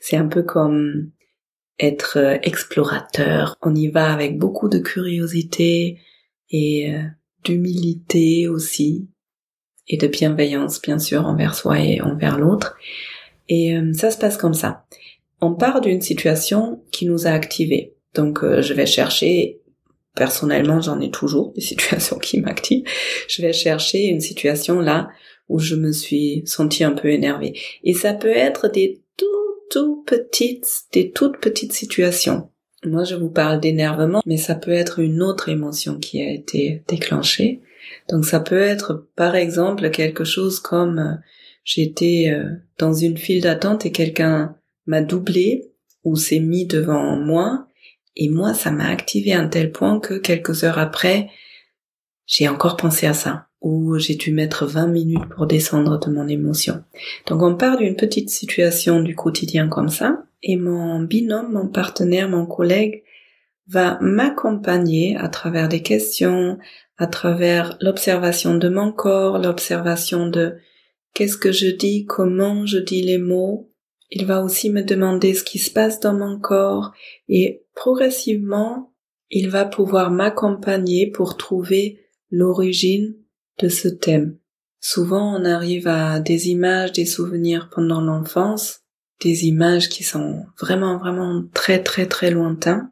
c'est, 0.00 0.16
un 0.16 0.26
peu 0.26 0.42
comme 0.42 1.12
être 1.78 2.18
euh, 2.18 2.36
explorateur. 2.42 3.56
On 3.62 3.74
y 3.76 3.86
va 3.86 4.12
avec 4.12 4.38
beaucoup 4.38 4.68
de 4.68 4.80
curiosité 4.80 6.00
et 6.50 6.92
euh, 6.92 7.02
d'humilité 7.44 8.48
aussi 8.48 9.08
et 9.86 9.98
de 9.98 10.08
bienveillance 10.08 10.82
bien 10.82 10.98
sûr 10.98 11.26
envers 11.26 11.54
soi 11.54 11.78
et 11.78 12.00
envers 12.00 12.38
l'autre. 12.38 12.76
Et 13.48 13.76
euh, 13.76 13.92
ça 13.92 14.10
se 14.10 14.18
passe 14.18 14.36
comme 14.36 14.54
ça. 14.54 14.84
On 15.40 15.54
part 15.54 15.80
d'une 15.80 16.00
situation 16.00 16.82
qui 16.90 17.06
nous 17.06 17.28
a 17.28 17.30
activés. 17.30 17.94
Donc 18.14 18.40
je 18.42 18.74
vais 18.74 18.86
chercher, 18.86 19.60
personnellement 20.16 20.80
j'en 20.80 21.00
ai 21.00 21.12
toujours 21.12 21.52
des 21.52 21.60
situations 21.60 22.18
qui 22.18 22.40
m'activent, 22.40 22.82
je 23.28 23.42
vais 23.42 23.52
chercher 23.52 24.06
une 24.06 24.20
situation 24.20 24.80
là 24.80 25.08
où 25.50 25.58
je 25.58 25.74
me 25.74 25.92
suis 25.92 26.42
sentie 26.46 26.84
un 26.84 26.92
peu 26.92 27.08
énervée. 27.08 27.58
Et 27.84 27.92
ça 27.92 28.14
peut 28.14 28.28
être 28.28 28.68
des 28.68 29.02
tout 29.18 29.26
tout 29.70 30.02
petites, 30.06 30.66
des 30.92 31.10
toutes 31.10 31.38
petites 31.38 31.72
situations. 31.72 32.48
Moi, 32.84 33.04
je 33.04 33.14
vous 33.14 33.28
parle 33.28 33.60
d'énervement, 33.60 34.22
mais 34.24 34.38
ça 34.38 34.54
peut 34.54 34.70
être 34.70 35.00
une 35.00 35.22
autre 35.22 35.48
émotion 35.48 35.98
qui 35.98 36.22
a 36.22 36.30
été 36.30 36.82
déclenchée. 36.88 37.60
Donc 38.08 38.24
ça 38.24 38.40
peut 38.40 38.60
être 38.60 39.08
par 39.16 39.36
exemple 39.36 39.90
quelque 39.90 40.24
chose 40.24 40.60
comme 40.60 40.98
euh, 40.98 41.14
j'étais 41.64 42.30
euh, 42.30 42.48
dans 42.78 42.92
une 42.92 43.16
file 43.16 43.42
d'attente 43.42 43.86
et 43.86 43.92
quelqu'un 43.92 44.56
m'a 44.86 45.02
doublé 45.02 45.72
ou 46.04 46.16
s'est 46.16 46.40
mis 46.40 46.66
devant 46.66 47.16
moi 47.16 47.66
et 48.16 48.28
moi 48.28 48.54
ça 48.54 48.70
m'a 48.70 48.88
activé 48.88 49.32
à 49.32 49.40
un 49.40 49.48
tel 49.48 49.72
point 49.72 49.98
que 50.00 50.14
quelques 50.14 50.64
heures 50.64 50.78
après 50.78 51.28
j'ai 52.26 52.48
encore 52.48 52.76
pensé 52.76 53.06
à 53.06 53.14
ça 53.14 53.49
ou 53.60 53.98
j'ai 53.98 54.14
dû 54.14 54.32
mettre 54.32 54.66
20 54.66 54.86
minutes 54.88 55.28
pour 55.34 55.46
descendre 55.46 55.98
de 55.98 56.10
mon 56.10 56.26
émotion. 56.28 56.82
Donc 57.26 57.42
on 57.42 57.56
part 57.56 57.76
d'une 57.76 57.96
petite 57.96 58.30
situation 58.30 59.00
du 59.00 59.14
quotidien 59.14 59.68
comme 59.68 59.90
ça 59.90 60.24
et 60.42 60.56
mon 60.56 61.00
binôme, 61.00 61.52
mon 61.52 61.68
partenaire, 61.68 62.28
mon 62.28 62.46
collègue 62.46 63.02
va 63.68 63.98
m'accompagner 64.00 65.16
à 65.16 65.28
travers 65.28 65.68
des 65.68 65.82
questions, 65.82 66.58
à 66.96 67.06
travers 67.06 67.76
l'observation 67.80 68.56
de 68.56 68.68
mon 68.68 68.92
corps, 68.92 69.38
l'observation 69.38 70.26
de 70.26 70.56
qu'est-ce 71.14 71.36
que 71.36 71.52
je 71.52 71.68
dis, 71.68 72.06
comment 72.06 72.66
je 72.66 72.78
dis 72.78 73.02
les 73.02 73.18
mots. 73.18 73.70
Il 74.10 74.26
va 74.26 74.42
aussi 74.42 74.70
me 74.70 74.82
demander 74.82 75.34
ce 75.34 75.44
qui 75.44 75.58
se 75.58 75.70
passe 75.70 76.00
dans 76.00 76.14
mon 76.14 76.40
corps 76.40 76.92
et 77.28 77.62
progressivement, 77.74 78.92
il 79.30 79.48
va 79.50 79.64
pouvoir 79.64 80.10
m'accompagner 80.10 81.08
pour 81.08 81.36
trouver 81.36 82.00
l'origine 82.30 83.14
de 83.58 83.68
ce 83.68 83.88
thème. 83.88 84.36
Souvent, 84.80 85.38
on 85.38 85.44
arrive 85.44 85.88
à 85.88 86.20
des 86.20 86.48
images, 86.48 86.92
des 86.92 87.04
souvenirs 87.04 87.68
pendant 87.70 88.00
l'enfance, 88.00 88.80
des 89.20 89.46
images 89.46 89.88
qui 89.88 90.02
sont 90.02 90.46
vraiment, 90.58 90.98
vraiment 90.98 91.44
très, 91.52 91.82
très, 91.82 92.06
très 92.06 92.30
lointains. 92.30 92.90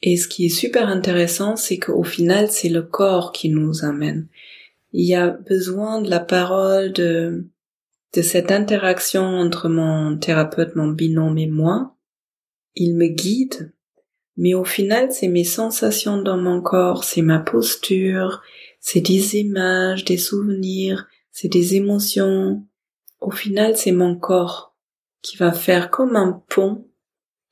Et 0.00 0.16
ce 0.16 0.28
qui 0.28 0.46
est 0.46 0.50
super 0.50 0.88
intéressant, 0.88 1.56
c'est 1.56 1.78
qu'au 1.78 2.04
final, 2.04 2.50
c'est 2.50 2.68
le 2.68 2.82
corps 2.82 3.32
qui 3.32 3.48
nous 3.48 3.84
amène. 3.84 4.28
Il 4.92 5.04
y 5.04 5.14
a 5.14 5.30
besoin 5.30 6.00
de 6.00 6.08
la 6.08 6.20
parole, 6.20 6.92
de, 6.92 7.48
de 8.14 8.22
cette 8.22 8.52
interaction 8.52 9.22
entre 9.22 9.68
mon 9.68 10.16
thérapeute, 10.16 10.76
mon 10.76 10.88
binôme 10.88 11.38
et 11.38 11.48
moi. 11.48 11.96
Il 12.76 12.94
me 12.96 13.06
guide, 13.06 13.72
mais 14.36 14.54
au 14.54 14.64
final, 14.64 15.10
c'est 15.10 15.28
mes 15.28 15.44
sensations 15.44 16.20
dans 16.20 16.36
mon 16.36 16.60
corps, 16.60 17.02
c'est 17.02 17.22
ma 17.22 17.38
posture, 17.38 18.42
c'est 18.86 19.00
des 19.00 19.36
images, 19.36 20.04
des 20.04 20.18
souvenirs, 20.18 21.08
c'est 21.32 21.48
des 21.48 21.74
émotions. 21.74 22.66
Au 23.18 23.30
final, 23.30 23.78
c'est 23.78 23.92
mon 23.92 24.14
corps 24.14 24.76
qui 25.22 25.38
va 25.38 25.52
faire 25.52 25.90
comme 25.90 26.16
un 26.16 26.44
pont 26.50 26.86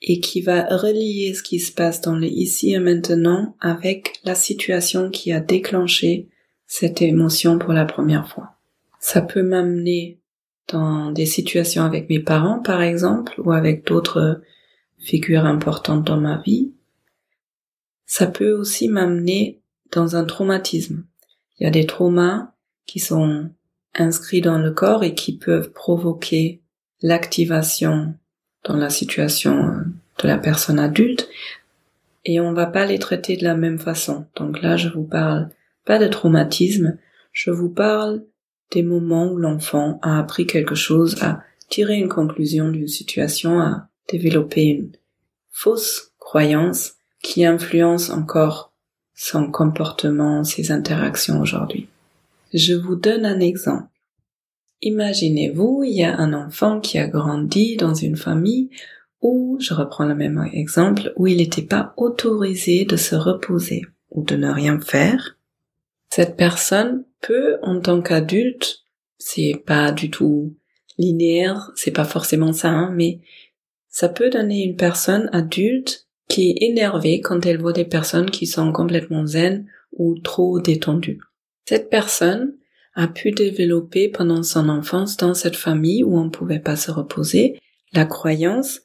et 0.02 0.20
qui 0.20 0.42
va 0.42 0.64
relier 0.66 1.32
ce 1.32 1.42
qui 1.42 1.58
se 1.58 1.72
passe 1.72 2.02
dans 2.02 2.16
le 2.16 2.26
ici 2.26 2.74
et 2.74 2.78
maintenant 2.78 3.56
avec 3.60 4.20
la 4.24 4.34
situation 4.34 5.08
qui 5.08 5.32
a 5.32 5.40
déclenché 5.40 6.28
cette 6.66 7.00
émotion 7.00 7.58
pour 7.58 7.72
la 7.72 7.86
première 7.86 8.28
fois. 8.28 8.58
Ça 9.00 9.22
peut 9.22 9.42
m'amener 9.42 10.20
dans 10.68 11.12
des 11.12 11.26
situations 11.26 11.84
avec 11.84 12.10
mes 12.10 12.20
parents, 12.20 12.60
par 12.60 12.82
exemple, 12.82 13.40
ou 13.40 13.52
avec 13.52 13.86
d'autres 13.86 14.42
figures 14.98 15.46
importantes 15.46 16.06
dans 16.06 16.20
ma 16.20 16.42
vie. 16.42 16.74
Ça 18.04 18.26
peut 18.26 18.52
aussi 18.52 18.88
m'amener 18.88 19.62
dans 19.92 20.14
un 20.14 20.26
traumatisme. 20.26 21.06
Il 21.62 21.66
y 21.66 21.68
a 21.68 21.70
des 21.70 21.86
traumas 21.86 22.48
qui 22.86 22.98
sont 22.98 23.48
inscrits 23.94 24.40
dans 24.40 24.58
le 24.58 24.72
corps 24.72 25.04
et 25.04 25.14
qui 25.14 25.38
peuvent 25.38 25.70
provoquer 25.70 26.60
l'activation 27.02 28.16
dans 28.64 28.76
la 28.76 28.90
situation 28.90 29.68
euh, 29.68 29.82
de 30.20 30.26
la 30.26 30.38
personne 30.38 30.80
adulte 30.80 31.28
et 32.24 32.40
on 32.40 32.52
va 32.52 32.66
pas 32.66 32.84
les 32.84 32.98
traiter 32.98 33.36
de 33.36 33.44
la 33.44 33.54
même 33.54 33.78
façon. 33.78 34.26
Donc 34.34 34.60
là, 34.60 34.76
je 34.76 34.88
vous 34.88 35.04
parle 35.04 35.50
pas 35.84 36.00
de 36.00 36.08
traumatisme, 36.08 36.98
je 37.30 37.52
vous 37.52 37.70
parle 37.70 38.24
des 38.72 38.82
moments 38.82 39.30
où 39.30 39.36
l'enfant 39.36 40.00
a 40.02 40.18
appris 40.18 40.48
quelque 40.48 40.74
chose, 40.74 41.22
a 41.22 41.44
tiré 41.68 41.94
une 41.94 42.08
conclusion 42.08 42.72
d'une 42.72 42.88
situation, 42.88 43.60
a 43.60 43.86
développé 44.10 44.64
une 44.64 44.90
fausse 45.52 46.10
croyance 46.18 46.94
qui 47.22 47.44
influence 47.44 48.10
encore 48.10 48.71
son 49.14 49.50
comportement, 49.50 50.44
ses 50.44 50.72
interactions 50.72 51.40
aujourd'hui. 51.40 51.88
Je 52.52 52.74
vous 52.74 52.96
donne 52.96 53.24
un 53.24 53.40
exemple. 53.40 53.88
Imaginez-vous, 54.82 55.84
il 55.84 55.94
y 55.94 56.04
a 56.04 56.16
un 56.18 56.32
enfant 56.32 56.80
qui 56.80 56.98
a 56.98 57.06
grandi 57.06 57.76
dans 57.76 57.94
une 57.94 58.16
famille 58.16 58.70
où, 59.20 59.56
je 59.60 59.74
reprends 59.74 60.04
le 60.04 60.16
même 60.16 60.48
exemple, 60.52 61.12
où 61.16 61.28
il 61.28 61.36
n'était 61.36 61.62
pas 61.62 61.94
autorisé 61.96 62.84
de 62.84 62.96
se 62.96 63.14
reposer 63.14 63.82
ou 64.10 64.24
de 64.24 64.34
ne 64.34 64.50
rien 64.50 64.80
faire. 64.80 65.38
Cette 66.10 66.36
personne 66.36 67.04
peut, 67.20 67.58
en 67.62 67.80
tant 67.80 68.02
qu'adulte, 68.02 68.80
c'est 69.18 69.62
pas 69.64 69.92
du 69.92 70.10
tout 70.10 70.56
linéaire, 70.98 71.70
c'est 71.76 71.92
pas 71.92 72.04
forcément 72.04 72.52
ça, 72.52 72.70
hein, 72.70 72.92
mais 72.92 73.20
ça 73.88 74.08
peut 74.08 74.30
donner 74.30 74.64
une 74.64 74.76
personne 74.76 75.30
adulte 75.32 76.08
qui 76.28 76.50
est 76.50 76.64
énervée 76.66 77.20
quand 77.20 77.44
elle 77.46 77.60
voit 77.60 77.72
des 77.72 77.84
personnes 77.84 78.30
qui 78.30 78.46
sont 78.46 78.72
complètement 78.72 79.26
zen 79.26 79.66
ou 79.92 80.18
trop 80.18 80.60
détendues. 80.60 81.20
Cette 81.68 81.90
personne 81.90 82.56
a 82.94 83.08
pu 83.08 83.30
développer 83.30 84.08
pendant 84.08 84.42
son 84.42 84.68
enfance 84.68 85.16
dans 85.16 85.34
cette 85.34 85.56
famille 85.56 86.04
où 86.04 86.16
on 86.16 86.24
ne 86.24 86.30
pouvait 86.30 86.60
pas 86.60 86.76
se 86.76 86.90
reposer 86.90 87.58
la 87.92 88.04
croyance 88.06 88.80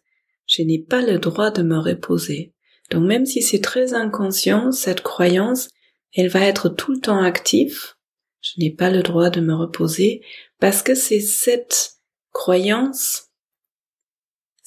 je 0.47 0.63
n'ai 0.63 0.80
pas 0.80 1.02
le 1.02 1.19
droit 1.19 1.52
de 1.52 1.62
me 1.62 1.78
reposer. 1.78 2.54
Donc 2.89 3.04
même 3.04 3.26
si 3.26 3.41
c'est 3.41 3.62
très 3.62 3.93
inconscient, 3.93 4.71
cette 4.71 5.02
croyance, 5.02 5.67
elle 6.15 6.30
va 6.30 6.45
être 6.45 6.69
tout 6.69 6.93
le 6.93 7.02
temps 7.02 7.21
active. 7.21 7.95
Je 8.41 8.54
n'ai 8.60 8.71
pas 8.71 8.89
le 8.89 9.04
droit 9.04 9.30
de 9.30 9.41
me 9.41 9.54
reposer 9.54 10.21
parce 10.60 10.82
que 10.82 10.95
c'est 10.95 11.19
cette 11.19 11.97
croyance, 12.32 13.26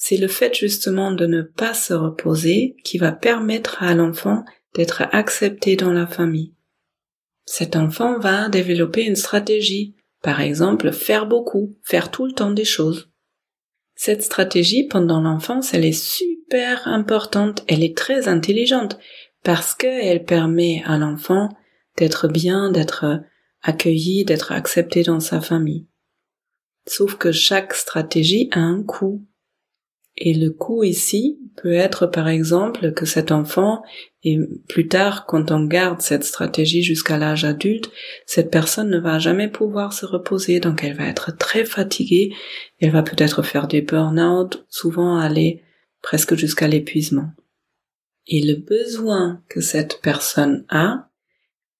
c'est 0.03 0.17
le 0.17 0.27
fait 0.27 0.55
justement 0.55 1.11
de 1.11 1.27
ne 1.27 1.43
pas 1.43 1.75
se 1.75 1.93
reposer 1.93 2.75
qui 2.83 2.97
va 2.97 3.11
permettre 3.11 3.83
à 3.83 3.93
l'enfant 3.93 4.43
d'être 4.73 5.03
accepté 5.11 5.75
dans 5.75 5.93
la 5.93 6.07
famille. 6.07 6.55
Cet 7.45 7.75
enfant 7.75 8.17
va 8.17 8.49
développer 8.49 9.03
une 9.03 9.15
stratégie, 9.15 9.95
par 10.23 10.41
exemple 10.41 10.91
faire 10.91 11.27
beaucoup, 11.27 11.77
faire 11.83 12.09
tout 12.09 12.25
le 12.25 12.31
temps 12.31 12.49
des 12.49 12.65
choses. 12.65 13.11
Cette 13.93 14.23
stratégie 14.23 14.87
pendant 14.87 15.21
l'enfance, 15.21 15.75
elle 15.75 15.85
est 15.85 15.91
super 15.91 16.87
importante, 16.87 17.63
elle 17.67 17.83
est 17.83 17.95
très 17.95 18.27
intelligente 18.27 18.97
parce 19.43 19.75
qu'elle 19.75 20.25
permet 20.25 20.81
à 20.87 20.97
l'enfant 20.97 21.49
d'être 21.97 22.27
bien, 22.27 22.71
d'être 22.71 23.21
accueilli, 23.61 24.25
d'être 24.25 24.51
accepté 24.51 25.03
dans 25.03 25.19
sa 25.19 25.41
famille. 25.41 25.85
Sauf 26.87 27.17
que 27.17 27.31
chaque 27.31 27.75
stratégie 27.75 28.49
a 28.51 28.61
un 28.61 28.81
coût. 28.81 29.27
Et 30.23 30.35
le 30.35 30.51
coût 30.51 30.83
ici 30.83 31.39
peut 31.57 31.73
être 31.73 32.05
par 32.05 32.27
exemple 32.27 32.93
que 32.93 33.07
cet 33.07 33.31
enfant, 33.31 33.81
et 34.23 34.37
plus 34.69 34.87
tard 34.87 35.25
quand 35.25 35.49
on 35.49 35.65
garde 35.65 35.99
cette 35.99 36.23
stratégie 36.23 36.83
jusqu'à 36.83 37.17
l'âge 37.17 37.43
adulte, 37.43 37.89
cette 38.27 38.51
personne 38.51 38.91
ne 38.91 38.99
va 38.99 39.17
jamais 39.17 39.47
pouvoir 39.47 39.93
se 39.93 40.05
reposer, 40.05 40.59
donc 40.59 40.83
elle 40.83 40.95
va 40.95 41.07
être 41.07 41.35
très 41.35 41.65
fatiguée, 41.65 42.35
elle 42.79 42.91
va 42.91 43.01
peut-être 43.01 43.41
faire 43.41 43.67
des 43.67 43.81
burn-out, 43.81 44.63
souvent 44.69 45.17
aller 45.17 45.63
presque 46.03 46.35
jusqu'à 46.35 46.67
l'épuisement. 46.67 47.31
Et 48.27 48.45
le 48.45 48.57
besoin 48.57 49.41
que 49.49 49.59
cette 49.59 50.01
personne 50.03 50.65
a, 50.69 51.09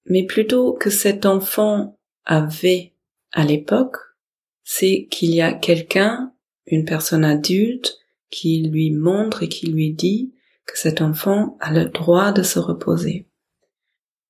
mais 0.06 0.26
plutôt 0.26 0.74
que 0.74 0.90
cet 0.90 1.28
enfant 1.28 2.00
avait 2.26 2.96
à 3.34 3.46
l'époque, 3.46 3.98
c'est 4.64 5.08
qu'il 5.12 5.36
y 5.36 5.42
a 5.42 5.54
quelqu'un, 5.54 6.34
une 6.66 6.86
personne 6.86 7.24
adulte, 7.24 8.01
qui 8.32 8.64
lui 8.64 8.92
montre 8.92 9.44
et 9.44 9.50
qui 9.50 9.68
lui 9.68 9.94
dit 9.94 10.34
que 10.66 10.80
cet 10.80 11.02
enfant 11.02 11.58
a 11.60 11.72
le 11.72 11.86
droit 11.86 12.32
de 12.32 12.44
se 12.44 12.60
reposer. 12.60 13.28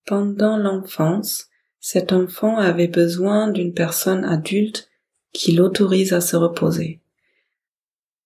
Pendant 0.05 0.57
l'enfance, 0.57 1.47
cet 1.79 2.11
enfant 2.11 2.57
avait 2.57 2.87
besoin 2.87 3.47
d'une 3.47 3.73
personne 3.73 4.25
adulte 4.25 4.89
qui 5.33 5.53
l'autorise 5.53 6.13
à 6.13 6.21
se 6.21 6.35
reposer. 6.35 7.01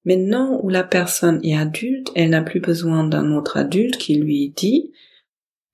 Maintenant 0.05 0.59
où 0.61 0.69
la 0.69 0.83
personne 0.83 1.39
est 1.43 1.57
adulte, 1.57 2.11
elle 2.15 2.29
n'a 2.29 2.41
plus 2.41 2.59
besoin 2.59 3.03
d'un 3.03 3.33
autre 3.33 3.57
adulte 3.57 3.97
qui 3.97 4.15
lui 4.15 4.49
dit, 4.49 4.93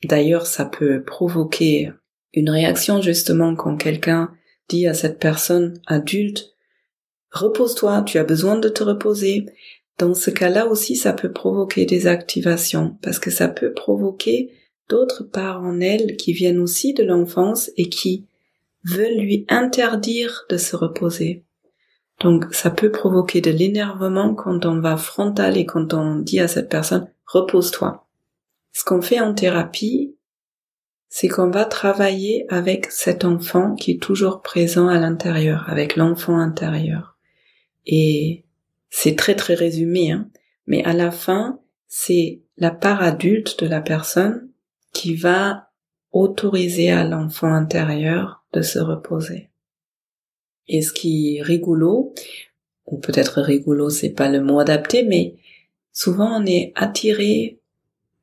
d'ailleurs 0.03 0.47
ça 0.47 0.65
peut 0.65 1.03
provoquer 1.03 1.91
une 2.33 2.49
réaction 2.49 3.01
justement 3.01 3.55
quand 3.55 3.77
quelqu'un 3.77 4.33
dit 4.69 4.87
à 4.87 4.93
cette 4.93 5.19
personne 5.19 5.81
adulte, 5.85 6.55
repose-toi, 7.31 8.03
tu 8.03 8.17
as 8.17 8.23
besoin 8.23 8.57
de 8.57 8.69
te 8.69 8.83
reposer, 8.83 9.45
dans 10.01 10.15
ce 10.15 10.31
cas-là 10.31 10.65
aussi, 10.65 10.95
ça 10.95 11.13
peut 11.13 11.31
provoquer 11.31 11.85
des 11.85 12.07
activations 12.07 12.97
parce 13.03 13.19
que 13.19 13.29
ça 13.29 13.47
peut 13.47 13.71
provoquer 13.71 14.51
d'autres 14.89 15.23
parts 15.23 15.61
en 15.61 15.79
elle 15.79 16.17
qui 16.17 16.33
viennent 16.33 16.57
aussi 16.57 16.95
de 16.95 17.03
l'enfance 17.03 17.69
et 17.77 17.87
qui 17.87 18.25
veulent 18.83 19.19
lui 19.19 19.45
interdire 19.47 20.45
de 20.49 20.57
se 20.57 20.75
reposer. 20.75 21.43
Donc 22.19 22.45
ça 22.51 22.71
peut 22.71 22.89
provoquer 22.91 23.41
de 23.41 23.51
l'énervement 23.51 24.33
quand 24.33 24.65
on 24.65 24.79
va 24.79 24.97
frontal 24.97 25.55
et 25.55 25.67
quand 25.67 25.93
on 25.93 26.15
dit 26.15 26.39
à 26.39 26.47
cette 26.47 26.69
personne 26.69 27.07
repose-toi. 27.27 28.07
Ce 28.73 28.83
qu'on 28.83 29.03
fait 29.03 29.19
en 29.19 29.35
thérapie, 29.35 30.15
c'est 31.09 31.27
qu'on 31.27 31.51
va 31.51 31.65
travailler 31.65 32.47
avec 32.49 32.87
cet 32.87 33.23
enfant 33.23 33.75
qui 33.75 33.91
est 33.91 34.01
toujours 34.01 34.41
présent 34.41 34.87
à 34.87 34.97
l'intérieur, 34.97 35.65
avec 35.67 35.95
l'enfant 35.95 36.39
intérieur. 36.39 37.17
Et 37.85 38.45
c'est 38.91 39.15
très 39.15 39.36
très 39.36 39.56
résumé, 39.56 40.12
hein, 40.12 40.30
mais 40.67 40.84
à 40.84 40.93
la 40.93 41.10
fin, 41.10 41.60
c'est 41.88 42.43
la 42.58 42.69
part 42.69 43.01
adulte 43.01 43.63
de 43.63 43.67
la 43.67 43.82
personne 43.82 44.51
qui 44.93 45.15
va 45.15 45.69
autoriser 46.12 46.91
à 46.91 47.06
l'enfant 47.06 47.51
intérieur 47.51 48.45
de 48.54 48.62
se 48.62 48.77
reposer. 48.77 49.49
Et 50.67 50.82
ce 50.82 50.91
qui 50.93 51.38
est 51.38 51.41
rigolo, 51.41 52.13
ou 52.86 52.99
peut-être 52.99 53.41
rigolo, 53.41 53.89
c'est 53.89 54.10
pas 54.10 54.30
le 54.30 54.41
mot 54.41 54.60
adapté, 54.60 55.04
mais 55.04 55.36
souvent 55.93 56.41
on 56.41 56.45
est 56.45 56.73
attiré 56.75 57.60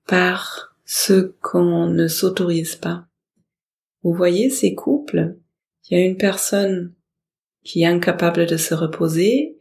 par 0.07 0.77
ce 0.85 1.35
qu'on 1.41 1.87
ne 1.87 2.09
s'autorise 2.09 2.77
pas. 2.77 3.07
Vous 4.03 4.13
voyez 4.13 4.51
ces 4.51 4.75
couples, 4.75 5.37
il 5.89 5.99
y 5.99 6.01
a 6.01 6.05
une 6.05 6.19
personne 6.19 6.95
qui 7.65 7.83
est 7.83 7.87
incapable 7.87 8.47
de 8.47 8.57
se 8.57 8.75
reposer 8.75 9.58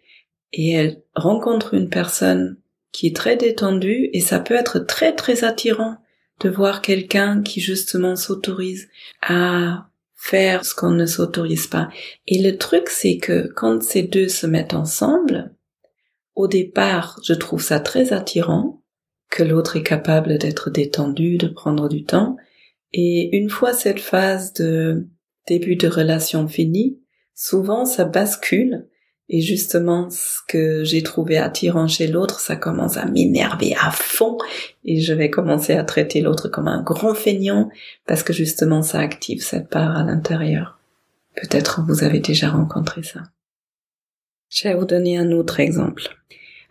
et 0.54 0.72
elle 0.72 1.02
rencontre 1.16 1.74
une 1.74 1.90
personne 1.90 2.58
qui 2.92 3.08
est 3.08 3.16
très 3.16 3.38
détendue 3.38 4.10
et 4.14 4.22
ça 4.22 4.40
peut 4.40 4.56
être 4.56 4.80
très 4.80 5.14
très 5.14 5.44
attirant 5.44 5.98
de 6.40 6.50
voir 6.50 6.82
quelqu'un 6.82 7.42
qui 7.42 7.62
justement 7.62 8.16
s'autorise 8.16 8.88
à 9.22 9.90
faire 10.16 10.66
ce 10.66 10.76
qu'on 10.76 10.92
ne 10.92 11.06
s'autorise 11.06 11.68
pas. 11.68 11.90
Et 12.28 12.42
le 12.42 12.58
truc, 12.58 12.90
c'est 12.90 13.18
que 13.18 13.52
quand 13.56 13.82
ces 13.84 14.04
deux 14.04 14.28
se 14.28 14.48
mettent 14.48 14.74
ensemble, 14.74 15.54
au 16.36 16.48
départ, 16.48 17.20
je 17.24 17.34
trouve 17.34 17.62
ça 17.62 17.80
très 17.80 18.14
attirant 18.14 18.82
que 19.30 19.44
l'autre 19.44 19.76
est 19.76 19.84
capable 19.84 20.38
d'être 20.38 20.70
détendu, 20.70 21.38
de 21.38 21.48
prendre 21.48 21.90
du 21.90 22.04
temps. 22.04 22.38
Et 22.94 23.36
une 23.36 23.50
fois 23.50 23.74
cette 23.74 24.00
phase 24.00 24.54
de 24.54 25.08
début 25.48 25.76
de 25.76 25.88
relation 25.88 26.48
finie, 26.48 27.00
souvent 27.34 27.86
ça 27.86 28.06
bascule 28.06 28.88
et 29.30 29.42
justement, 29.42 30.10
ce 30.10 30.40
que 30.48 30.86
j'ai 30.86 31.04
trouvé 31.04 31.38
attirant 31.38 31.88
chez 31.88 32.08
l'autre, 32.08 32.40
ça 32.40 32.56
commence 32.56 32.96
à 32.96 33.06
m'énerver 33.06 33.76
à 33.76 33.92
fond 33.92 34.38
et 34.86 35.02
je 35.02 35.14
vais 35.14 35.30
commencer 35.30 35.74
à 35.74 35.84
traiter 35.84 36.22
l'autre 36.22 36.48
comme 36.48 36.70
un 36.70 36.82
grand 36.82 37.14
feignant 37.14 37.70
parce 38.06 38.24
que 38.24 38.32
justement, 38.32 38.82
ça 38.82 39.00
active 39.00 39.44
cette 39.44 39.70
part 39.70 39.98
à 39.98 40.04
l'intérieur. 40.04 40.80
Peut-être 41.36 41.82
vous 41.86 42.06
avez 42.06 42.20
déjà 42.20 42.50
rencontré 42.50 43.04
ça. 43.04 43.24
Je 44.50 44.64
vais 44.64 44.76
vous 44.76 44.86
donner 44.86 45.18
un 45.18 45.34
autre 45.34 45.60
exemple. 45.60 46.04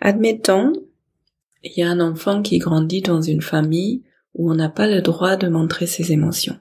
Admettons, 0.01 0.73
il 1.63 1.73
y 1.77 1.83
a 1.83 1.91
un 1.91 2.01
enfant 2.01 2.41
qui 2.41 2.59
grandit 2.59 3.03
dans 3.03 3.21
une 3.21 3.43
famille 3.43 4.03
où 4.35 4.51
on 4.51 4.55
n'a 4.55 4.71
pas 4.71 4.87
le 4.87 5.03
droit 5.03 5.37
de 5.37 5.49
montrer 5.49 5.87
ses 5.87 6.11
émotions. 6.11 6.59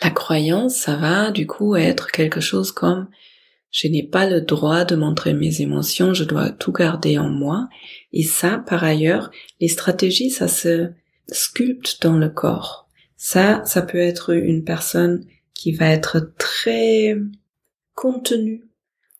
La 0.00 0.10
croyance, 0.10 0.76
ça 0.76 0.94
va 0.96 1.32
du 1.32 1.48
coup 1.48 1.74
être 1.74 2.12
quelque 2.12 2.40
chose 2.40 2.70
comme 2.70 3.08
je 3.72 3.88
n'ai 3.88 4.02
pas 4.02 4.28
le 4.28 4.42
droit 4.42 4.84
de 4.84 4.94
montrer 4.94 5.32
mes 5.32 5.62
émotions, 5.62 6.12
je 6.12 6.24
dois 6.24 6.50
tout 6.50 6.72
garder 6.72 7.18
en 7.18 7.30
moi. 7.30 7.68
Et 8.12 8.22
ça, 8.22 8.62
par 8.66 8.84
ailleurs, 8.84 9.30
les 9.60 9.68
stratégies, 9.68 10.30
ça 10.30 10.46
se 10.46 10.90
sculpte 11.28 12.02
dans 12.02 12.18
le 12.18 12.28
corps. 12.28 12.86
Ça, 13.16 13.62
ça 13.64 13.80
peut 13.80 13.98
être 13.98 14.34
une 14.34 14.62
personne 14.62 15.24
qui 15.54 15.72
va 15.72 15.88
être 15.88 16.34
très 16.36 17.16
contenue, 17.94 18.64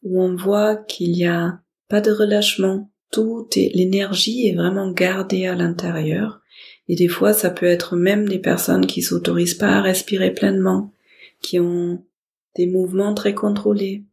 où 0.02 0.22
on 0.22 0.36
voit 0.36 0.76
qu'il 0.76 1.12
n'y 1.12 1.26
a 1.26 1.60
pas 1.88 2.02
de 2.02 2.10
relâchement, 2.10 2.90
tout 3.10 3.48
est, 3.56 3.70
l'énergie 3.74 4.48
est 4.48 4.54
vraiment 4.54 4.90
gardée 4.90 5.46
à 5.46 5.54
l'intérieur. 5.54 6.40
Et 6.88 6.94
des 6.94 7.08
fois, 7.08 7.32
ça 7.32 7.48
peut 7.48 7.66
être 7.66 7.96
même 7.96 8.28
des 8.28 8.38
personnes 8.38 8.86
qui 8.86 9.00
s'autorisent 9.00 9.54
pas 9.54 9.76
à 9.76 9.82
respirer 9.82 10.32
pleinement, 10.32 10.92
qui 11.40 11.58
ont 11.58 12.04
des 12.56 12.66
mouvements 12.66 13.14
très 13.14 13.34
contrôlés, 13.34 14.04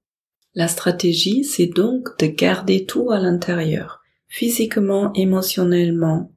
la 0.60 0.68
stratégie, 0.68 1.46
c'est 1.46 1.68
donc 1.68 2.20
de 2.20 2.26
garder 2.26 2.86
tout 2.86 3.12
à 3.12 3.18
l'intérieur, 3.18 4.04
physiquement, 4.28 5.14
émotionnellement, 5.14 6.34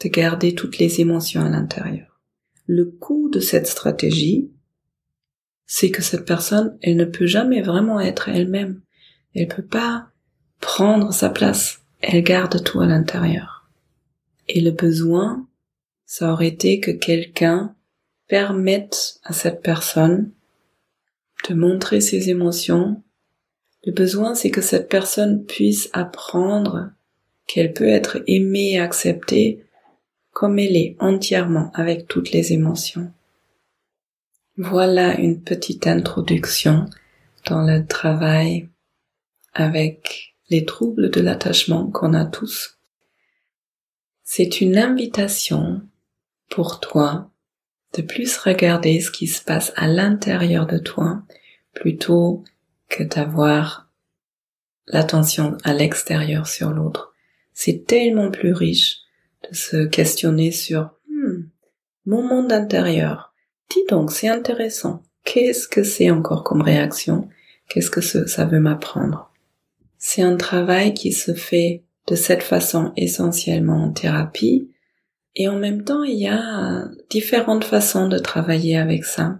de 0.00 0.08
garder 0.08 0.56
toutes 0.56 0.78
les 0.78 1.00
émotions 1.00 1.42
à 1.42 1.48
l'intérieur. 1.48 2.20
Le 2.66 2.86
coût 2.86 3.28
de 3.28 3.38
cette 3.38 3.68
stratégie, 3.68 4.50
c'est 5.64 5.92
que 5.92 6.02
cette 6.02 6.24
personne, 6.24 6.76
elle 6.82 6.96
ne 6.96 7.04
peut 7.04 7.28
jamais 7.28 7.62
vraiment 7.62 8.00
être 8.00 8.28
elle-même. 8.28 8.80
Elle 9.32 9.46
peut 9.46 9.62
pas 9.62 10.08
prendre 10.58 11.12
sa 11.12 11.30
place. 11.30 11.82
Elle 12.00 12.24
garde 12.24 12.64
tout 12.64 12.80
à 12.80 12.86
l'intérieur. 12.86 13.70
Et 14.48 14.60
le 14.60 14.72
besoin, 14.72 15.46
ça 16.04 16.32
aurait 16.32 16.48
été 16.48 16.80
que 16.80 16.90
quelqu'un 16.90 17.76
permette 18.26 19.20
à 19.22 19.32
cette 19.32 19.62
personne 19.62 20.32
de 21.48 21.54
montrer 21.54 22.00
ses 22.00 22.28
émotions 22.28 23.04
le 23.84 23.92
besoin, 23.92 24.34
c'est 24.34 24.50
que 24.50 24.60
cette 24.60 24.88
personne 24.88 25.44
puisse 25.44 25.90
apprendre 25.92 26.90
qu'elle 27.46 27.72
peut 27.72 27.88
être 27.88 28.22
aimée 28.26 28.72
et 28.72 28.80
acceptée 28.80 29.64
comme 30.30 30.58
elle 30.58 30.76
est 30.76 30.96
entièrement 31.00 31.70
avec 31.74 32.06
toutes 32.08 32.30
les 32.30 32.52
émotions. 32.52 33.12
Voilà 34.56 35.18
une 35.18 35.42
petite 35.42 35.86
introduction 35.86 36.86
dans 37.46 37.62
le 37.62 37.86
travail 37.86 38.68
avec 39.52 40.34
les 40.48 40.64
troubles 40.64 41.10
de 41.10 41.20
l'attachement 41.20 41.90
qu'on 41.90 42.14
a 42.14 42.24
tous. 42.24 42.78
C'est 44.22 44.60
une 44.60 44.78
invitation 44.78 45.82
pour 46.48 46.80
toi 46.80 47.30
de 47.94 48.02
plus 48.02 48.36
regarder 48.38 49.00
ce 49.00 49.10
qui 49.10 49.26
se 49.26 49.42
passe 49.42 49.72
à 49.76 49.88
l'intérieur 49.88 50.66
de 50.66 50.78
toi 50.78 51.22
plutôt 51.74 52.44
que 52.92 53.02
d'avoir 53.02 53.88
l'attention 54.86 55.56
à 55.64 55.72
l'extérieur 55.72 56.46
sur 56.46 56.70
l'autre. 56.70 57.14
C'est 57.54 57.86
tellement 57.86 58.30
plus 58.30 58.52
riche 58.52 58.98
de 59.48 59.54
se 59.54 59.84
questionner 59.84 60.52
sur 60.52 60.90
hmm, 61.08 61.44
mon 62.06 62.22
monde 62.22 62.52
intérieur. 62.52 63.34
Dis 63.70 63.84
donc, 63.88 64.12
c'est 64.12 64.28
intéressant. 64.28 65.02
Qu'est-ce 65.24 65.66
que 65.66 65.82
c'est 65.82 66.10
encore 66.10 66.44
comme 66.44 66.62
réaction? 66.62 67.28
Qu'est-ce 67.68 67.90
que 67.90 68.00
ça 68.00 68.44
veut 68.44 68.60
m'apprendre? 68.60 69.32
C'est 69.98 70.22
un 70.22 70.36
travail 70.36 70.94
qui 70.94 71.12
se 71.12 71.32
fait 71.32 71.84
de 72.08 72.16
cette 72.16 72.42
façon 72.42 72.92
essentiellement 72.96 73.84
en 73.84 73.92
thérapie 73.92 74.68
et 75.36 75.48
en 75.48 75.58
même 75.58 75.84
temps 75.84 76.02
il 76.02 76.18
y 76.18 76.26
a 76.26 76.88
différentes 77.08 77.64
façons 77.64 78.08
de 78.08 78.18
travailler 78.18 78.76
avec 78.76 79.04
ça. 79.04 79.38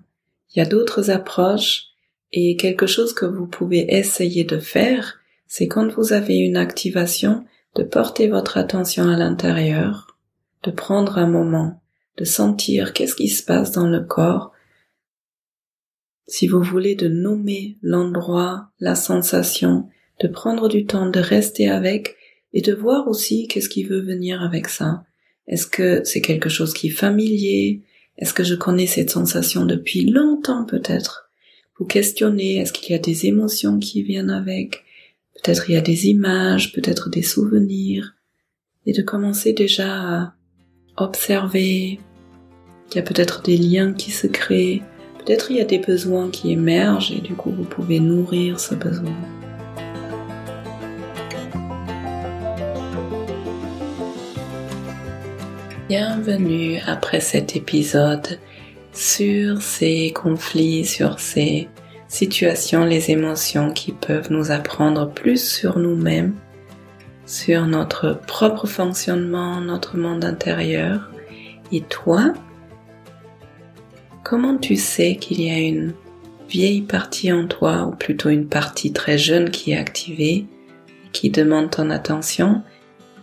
Il 0.55 0.61
y 0.61 0.63
a 0.63 0.67
d'autres 0.67 1.11
approches 1.11 1.92
et 2.33 2.57
quelque 2.57 2.87
chose 2.87 3.13
que 3.13 3.27
vous 3.27 3.47
pouvez 3.47 3.95
essayer 3.95 4.45
de 4.45 4.59
faire, 4.59 5.21
c'est 5.47 5.69
quand 5.69 5.93
vous 5.93 6.13
avez 6.13 6.39
une 6.39 6.57
activation, 6.57 7.45
de 7.75 7.83
porter 7.83 8.29
votre 8.29 8.59
attention 8.59 9.09
à 9.09 9.17
l'intérieur, 9.17 10.19
de 10.63 10.71
prendre 10.71 11.19
un 11.19 11.27
moment, 11.27 11.83
de 12.17 12.25
sentir 12.25 12.93
qu'est-ce 12.93 13.15
qui 13.15 13.29
se 13.29 13.43
passe 13.43 13.73
dans 13.73 13.87
le 13.87 14.01
corps. 14.01 14.53
Si 16.27 16.47
vous 16.47 16.63
voulez 16.63 16.95
de 16.95 17.09
nommer 17.09 17.79
l'endroit, 17.83 18.71
la 18.79 18.95
sensation, 18.95 19.89
de 20.21 20.29
prendre 20.29 20.69
du 20.69 20.87
temps 20.87 21.09
de 21.09 21.21
rester 21.21 21.69
avec 21.69 22.17
et 22.53 22.61
de 22.61 22.73
voir 22.73 23.09
aussi 23.09 23.49
qu'est-ce 23.49 23.69
qui 23.69 23.85
veut 23.85 24.01
venir 24.01 24.43
avec 24.43 24.69
ça. 24.69 25.05
Est-ce 25.47 25.67
que 25.67 26.05
c'est 26.05 26.21
quelque 26.21 26.49
chose 26.49 26.75
qui 26.75 26.89
est 26.89 26.91
familier? 26.91 27.83
Est-ce 28.19 28.35
que 28.35 28.45
je 28.45 28.55
connais 28.55 28.87
cette 28.87 29.11
sensation 29.11 29.65
depuis 29.65 30.05
longtemps 30.05 30.65
peut-être? 30.65 31.32
Vous 31.83 31.89
questionnez, 31.89 32.59
est-ce 32.59 32.73
qu'il 32.73 32.93
y 32.93 32.95
a 32.95 33.01
des 33.01 33.27
émotions 33.27 33.81
qui 33.81 34.05
viennent 34.05 34.31
avec, 34.31 34.85
peut-être 35.35 35.69
il 35.69 35.73
y 35.73 35.77
a 35.77 35.81
des 35.81 36.07
images, 36.07 36.73
peut-être 36.73 37.11
des 37.11 37.23
souvenirs, 37.23 38.15
et 38.87 38.93
de 38.93 39.03
commencer 39.03 39.53
déjà 39.53 39.89
à 39.89 40.35
observer, 40.97 41.99
il 42.89 42.95
y 42.95 42.99
a 43.01 43.03
peut-être 43.03 43.43
des 43.43 43.57
liens 43.57 43.95
qui 43.95 44.13
se 44.13 44.29
créent, 44.29 44.81
peut-être 45.19 45.51
il 45.51 45.57
y 45.57 45.61
a 45.61 45.65
des 45.65 45.81
besoins 45.81 46.31
qui 46.31 46.53
émergent 46.53 47.11
et 47.11 47.21
du 47.21 47.35
coup 47.35 47.51
vous 47.51 47.65
pouvez 47.65 47.99
nourrir 47.99 48.61
ce 48.61 48.77
besoin. 48.77 49.17
Bienvenue 55.89 56.79
après 56.87 57.19
cet 57.19 57.57
épisode 57.57 58.39
sur 58.93 59.63
ces 59.63 60.13
conflits, 60.13 60.85
sur 60.85 61.19
ces 61.19 61.69
situations, 62.13 62.85
les 62.85 63.11
émotions 63.11 63.73
qui 63.73 63.93
peuvent 63.93 64.31
nous 64.31 64.51
apprendre 64.51 65.11
plus 65.11 65.43
sur 65.43 65.79
nous-mêmes, 65.79 66.35
sur 67.25 67.67
notre 67.67 68.21
propre 68.27 68.67
fonctionnement, 68.67 69.63
notre 69.63 69.97
monde 69.97 70.23
intérieur. 70.23 71.11
Et 71.73 71.81
toi, 71.81 72.35
comment 74.23 74.59
tu 74.59 74.77
sais 74.77 75.17
qu'il 75.17 75.41
y 75.41 75.51
a 75.51 75.59
une 75.59 75.95
vieille 76.51 76.83
partie 76.83 77.33
en 77.33 77.47
toi, 77.47 77.87
ou 77.87 77.93
plutôt 77.93 78.29
une 78.29 78.47
partie 78.47 78.93
très 78.93 79.17
jeune 79.17 79.49
qui 79.49 79.73
est 79.73 79.79
activée, 79.79 80.45
qui 81.13 81.31
demande 81.31 81.71
ton 81.71 81.89
attention, 81.89 82.63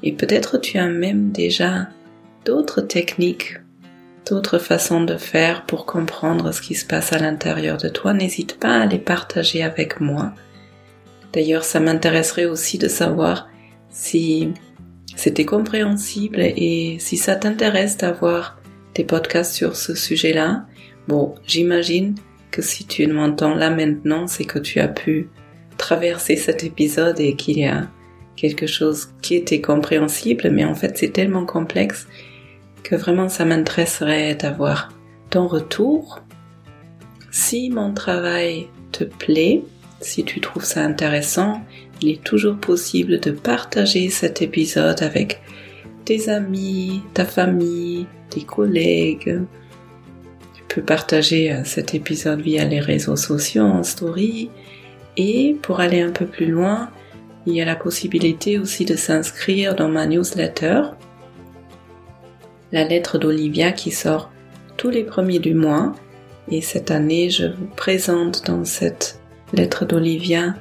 et 0.01 0.13
peut-être 0.13 0.57
tu 0.57 0.79
as 0.79 0.87
même 0.87 1.31
déjà 1.31 1.89
d'autres 2.43 2.81
techniques 2.81 3.59
d'autres 4.29 4.59
façons 4.59 5.01
de 5.03 5.17
faire 5.17 5.65
pour 5.65 5.85
comprendre 5.85 6.51
ce 6.51 6.61
qui 6.61 6.75
se 6.75 6.85
passe 6.85 7.13
à 7.13 7.19
l'intérieur 7.19 7.77
de 7.77 7.89
toi, 7.89 8.13
n'hésite 8.13 8.59
pas 8.59 8.79
à 8.79 8.85
les 8.85 8.99
partager 8.99 9.63
avec 9.63 9.99
moi. 9.99 10.33
D'ailleurs, 11.33 11.63
ça 11.63 11.79
m'intéresserait 11.79 12.45
aussi 12.45 12.77
de 12.77 12.87
savoir 12.87 13.47
si 13.89 14.53
c'était 15.15 15.45
compréhensible 15.45 16.39
et 16.39 16.97
si 16.99 17.17
ça 17.17 17.35
t'intéresse 17.35 17.97
d'avoir 17.97 18.59
des 18.95 19.03
podcasts 19.03 19.53
sur 19.53 19.75
ce 19.75 19.95
sujet-là. 19.95 20.65
Bon, 21.07 21.35
j'imagine 21.45 22.15
que 22.51 22.61
si 22.61 22.85
tu 22.85 23.05
m'entends 23.07 23.55
là 23.55 23.69
maintenant, 23.69 24.27
c'est 24.27 24.45
que 24.45 24.59
tu 24.59 24.79
as 24.79 24.87
pu 24.87 25.29
traverser 25.77 26.35
cet 26.35 26.63
épisode 26.63 27.19
et 27.19 27.35
qu'il 27.35 27.59
y 27.59 27.65
a 27.65 27.87
quelque 28.35 28.67
chose 28.67 29.09
qui 29.21 29.35
était 29.35 29.61
compréhensible, 29.61 30.49
mais 30.51 30.63
en 30.63 30.75
fait 30.75 30.97
c'est 30.97 31.11
tellement 31.11 31.45
complexe 31.45 32.07
que 32.83 32.95
vraiment 32.95 33.29
ça 33.29 33.45
m'intéresserait 33.45 34.35
d'avoir 34.35 34.89
ton 35.29 35.47
retour. 35.47 36.21
Si 37.31 37.69
mon 37.69 37.93
travail 37.93 38.67
te 38.91 39.03
plaît, 39.03 39.63
si 40.01 40.23
tu 40.23 40.39
trouves 40.39 40.63
ça 40.63 40.83
intéressant, 40.83 41.61
il 42.01 42.09
est 42.09 42.23
toujours 42.23 42.57
possible 42.57 43.19
de 43.19 43.31
partager 43.31 44.09
cet 44.09 44.41
épisode 44.41 45.03
avec 45.03 45.41
tes 46.05 46.29
amis, 46.29 47.03
ta 47.13 47.25
famille, 47.25 48.07
tes 48.29 48.41
collègues. 48.41 49.41
Tu 50.55 50.63
peux 50.67 50.81
partager 50.81 51.51
euh, 51.51 51.63
cet 51.65 51.93
épisode 51.93 52.41
via 52.41 52.65
les 52.65 52.79
réseaux 52.79 53.17
sociaux 53.17 53.63
en 53.63 53.83
story. 53.83 54.49
Et 55.17 55.57
pour 55.61 55.81
aller 55.81 56.01
un 56.01 56.11
peu 56.11 56.25
plus 56.25 56.47
loin, 56.47 56.89
il 57.45 57.53
y 57.53 57.61
a 57.61 57.65
la 57.65 57.75
possibilité 57.75 58.57
aussi 58.57 58.85
de 58.85 58.95
s'inscrire 58.95 59.75
dans 59.75 59.89
ma 59.89 60.05
newsletter 60.05 60.81
la 62.71 62.83
lettre 62.83 63.17
d'Olivia 63.17 63.71
qui 63.71 63.91
sort 63.91 64.31
tous 64.77 64.89
les 64.89 65.03
premiers 65.03 65.39
du 65.39 65.53
mois. 65.53 65.93
Et 66.49 66.61
cette 66.61 66.91
année, 66.91 67.29
je 67.29 67.47
vous 67.47 67.67
présente 67.75 68.45
dans 68.45 68.65
cette 68.65 69.19
lettre 69.53 69.85
d'Olivia 69.85 70.55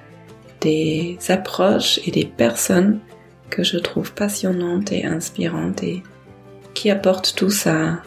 des 0.61 1.19
approches 1.29 2.01
et 2.07 2.11
des 2.11 2.25
personnes 2.25 3.01
que 3.51 3.63
je 3.63 3.79
trouve 3.79 4.13
passionnantes 4.13 4.93
et 4.93 5.05
inspirantes 5.05 5.83
et 5.83 6.03
qui 6.75 6.91
apportent 6.91 7.35
tous 7.37 7.67
à 7.67 8.03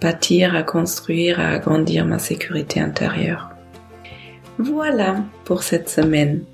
bâtir, 0.00 0.54
à 0.54 0.62
construire, 0.62 1.40
à 1.40 1.48
agrandir 1.48 2.04
ma 2.04 2.18
sécurité 2.18 2.80
intérieure. 2.80 3.50
Voilà 4.58 5.24
pour 5.44 5.62
cette 5.62 5.88
semaine. 5.88 6.44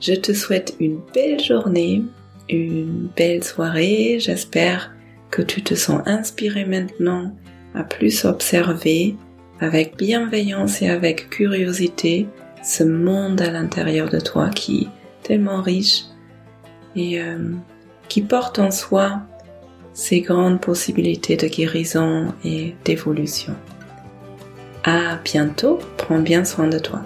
Je 0.00 0.14
te 0.14 0.32
souhaite 0.32 0.74
une 0.80 1.00
belle 1.14 1.40
journée, 1.40 2.04
une 2.48 3.08
belle 3.16 3.44
soirée. 3.44 4.18
J'espère 4.20 4.95
que 5.30 5.42
tu 5.42 5.62
te 5.62 5.74
sens 5.74 6.02
inspiré 6.06 6.64
maintenant 6.64 7.34
à 7.74 7.84
plus 7.84 8.24
observer 8.24 9.16
avec 9.60 9.96
bienveillance 9.96 10.82
et 10.82 10.88
avec 10.88 11.30
curiosité 11.30 12.28
ce 12.62 12.84
monde 12.84 13.40
à 13.40 13.50
l'intérieur 13.50 14.08
de 14.08 14.20
toi 14.20 14.48
qui 14.50 14.82
est 14.82 15.26
tellement 15.26 15.62
riche 15.62 16.04
et 16.94 17.20
euh, 17.20 17.52
qui 18.08 18.22
porte 18.22 18.58
en 18.58 18.70
soi 18.70 19.20
ces 19.92 20.20
grandes 20.20 20.60
possibilités 20.60 21.36
de 21.36 21.48
guérison 21.48 22.34
et 22.44 22.74
d'évolution. 22.84 23.54
À 24.84 25.16
bientôt, 25.24 25.78
prends 25.96 26.20
bien 26.20 26.44
soin 26.44 26.68
de 26.68 26.78
toi. 26.78 27.02